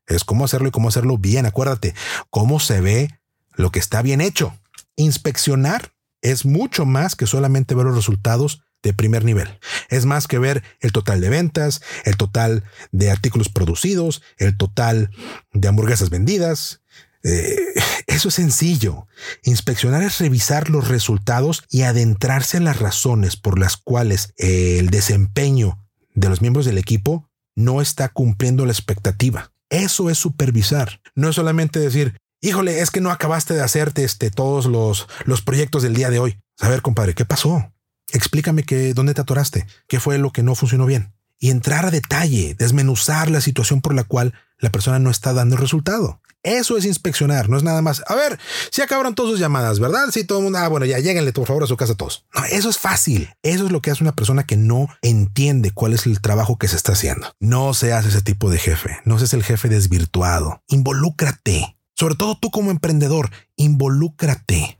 Es 0.08 0.24
cómo 0.24 0.46
hacerlo 0.46 0.68
y 0.68 0.72
cómo 0.72 0.90
hacerlo 0.90 1.18
bien. 1.18 1.46
Acuérdate, 1.46 1.94
cómo 2.30 2.60
se 2.60 2.82
ve 2.82 3.20
lo 3.54 3.72
que 3.72 3.80
está 3.80 4.02
bien 4.02 4.20
hecho. 4.20 4.58
Inspeccionar 4.96 5.94
es 6.22 6.46
mucho 6.46 6.86
más 6.86 7.16
que 7.16 7.28
solamente 7.28 7.76
ver 7.76 7.86
los 7.86 7.96
resultados 7.96 8.64
de 8.84 8.94
primer 8.94 9.24
nivel. 9.24 9.60
Es 9.90 10.06
más 10.06 10.28
que 10.28 10.40
ver 10.40 10.64
el 10.80 10.92
total 10.92 11.22
de 11.22 11.30
ventas, 11.30 11.82
el 12.06 12.18
total 12.18 12.64
de 12.92 13.12
artículos 13.12 13.50
producidos, 13.50 14.22
el 14.38 14.58
total 14.58 15.12
de 15.54 15.68
hamburguesas 15.68 16.10
vendidas. 16.10 16.82
Eh, 17.24 17.56
eso 18.08 18.30
es 18.30 18.36
sencillo. 18.36 19.08
Inspeccionar 19.44 20.04
es 20.04 20.20
revisar 20.20 20.70
los 20.70 20.88
resultados 20.88 21.64
y 21.70 21.84
adentrarse 21.84 22.58
en 22.58 22.66
las 22.66 22.80
razones 22.80 23.36
por 23.36 23.60
las 23.60 23.78
cuales 23.78 24.34
el 24.38 24.90
desempeño 24.90 25.78
de 26.14 26.30
los 26.30 26.42
miembros 26.42 26.66
del 26.66 26.78
equipo 26.78 27.30
no 27.56 27.82
está 27.82 28.10
cumpliendo 28.10 28.66
la 28.66 28.72
expectativa. 28.72 29.52
Eso 29.70 30.10
es 30.10 30.18
supervisar. 30.18 31.02
No 31.16 31.30
es 31.30 31.36
solamente 31.36 31.80
decir, 31.80 32.18
híjole, 32.42 32.82
es 32.82 32.92
que 32.92 33.02
no 33.02 33.12
acabaste 33.12 33.54
de 33.54 33.62
hacerte 33.62 34.04
este, 34.04 34.32
todos 34.32 34.66
los, 34.66 35.08
los 35.26 35.42
proyectos 35.42 35.84
del 35.84 35.94
día 35.94 36.10
de 36.10 36.20
hoy. 36.20 36.40
A 36.60 36.70
ver, 36.70 36.82
compadre, 36.82 37.14
¿qué 37.14 37.26
pasó? 37.26 37.72
Explícame 38.14 38.64
que, 38.64 38.94
dónde 38.94 39.14
te 39.14 39.22
atoraste, 39.22 39.66
qué 39.88 40.00
fue 40.00 40.18
lo 40.18 40.32
que 40.32 40.44
no 40.44 40.56
funcionó 40.56 40.86
bien. 40.86 41.14
Y 41.40 41.50
entrar 41.50 41.86
a 41.86 41.92
detalle, 41.92 42.56
desmenuzar 42.58 43.32
la 43.32 43.42
situación 43.42 43.82
por 43.82 43.96
la 43.96 44.04
cual 44.04 44.34
la 44.60 44.72
persona 44.72 45.00
no 45.00 45.10
está 45.10 45.34
dando 45.34 45.56
el 45.56 45.62
resultado. 45.62 46.22
Eso 46.44 46.76
es 46.76 46.86
inspeccionar, 46.86 47.50
no 47.50 47.58
es 47.58 47.64
nada 47.64 47.82
más. 47.82 48.04
A 48.08 48.16
ver, 48.16 48.40
si 48.72 48.82
acabaron 48.82 49.14
todas 49.14 49.32
sus 49.32 49.40
llamadas, 49.40 49.80
¿verdad? 49.80 50.10
Si 50.12 50.24
todo 50.24 50.40
el 50.40 50.46
mundo, 50.46 50.60
ah, 50.60 50.68
bueno, 50.68 50.86
ya 50.88 50.98
lléguenle 50.98 51.34
por 51.34 51.46
favor 51.48 51.64
a 51.64 51.68
su 51.68 51.78
casa 51.78 51.96
todos. 51.96 52.26
No, 52.34 52.44
eso 52.46 52.70
es 52.70 52.80
fácil. 52.80 53.30
Eso 53.44 53.66
es 53.66 53.72
lo 53.72 53.82
que 53.82 53.92
hace 53.92 54.04
una 54.04 54.16
persona 54.16 54.44
que 54.46 54.58
no 54.58 54.88
entiende 55.04 55.72
cuál 55.72 55.94
es 55.94 56.08
el 56.08 56.20
trabajo 56.20 56.58
que 56.58 56.68
se 56.68 56.76
está 56.76 56.94
haciendo. 56.94 57.36
No 57.40 57.74
seas 57.76 58.06
ese 58.06 58.22
tipo 58.22 58.50
de 58.50 58.58
jefe, 58.58 59.00
no 59.06 59.20
seas 59.20 59.34
el 59.34 59.44
jefe 59.44 59.70
desvirtuado. 59.70 60.64
Involúcrate. 60.68 61.78
Sobre 61.94 62.16
todo 62.16 62.36
tú 62.40 62.50
como 62.50 62.72
emprendedor, 62.72 63.30
involúcrate. 63.56 64.80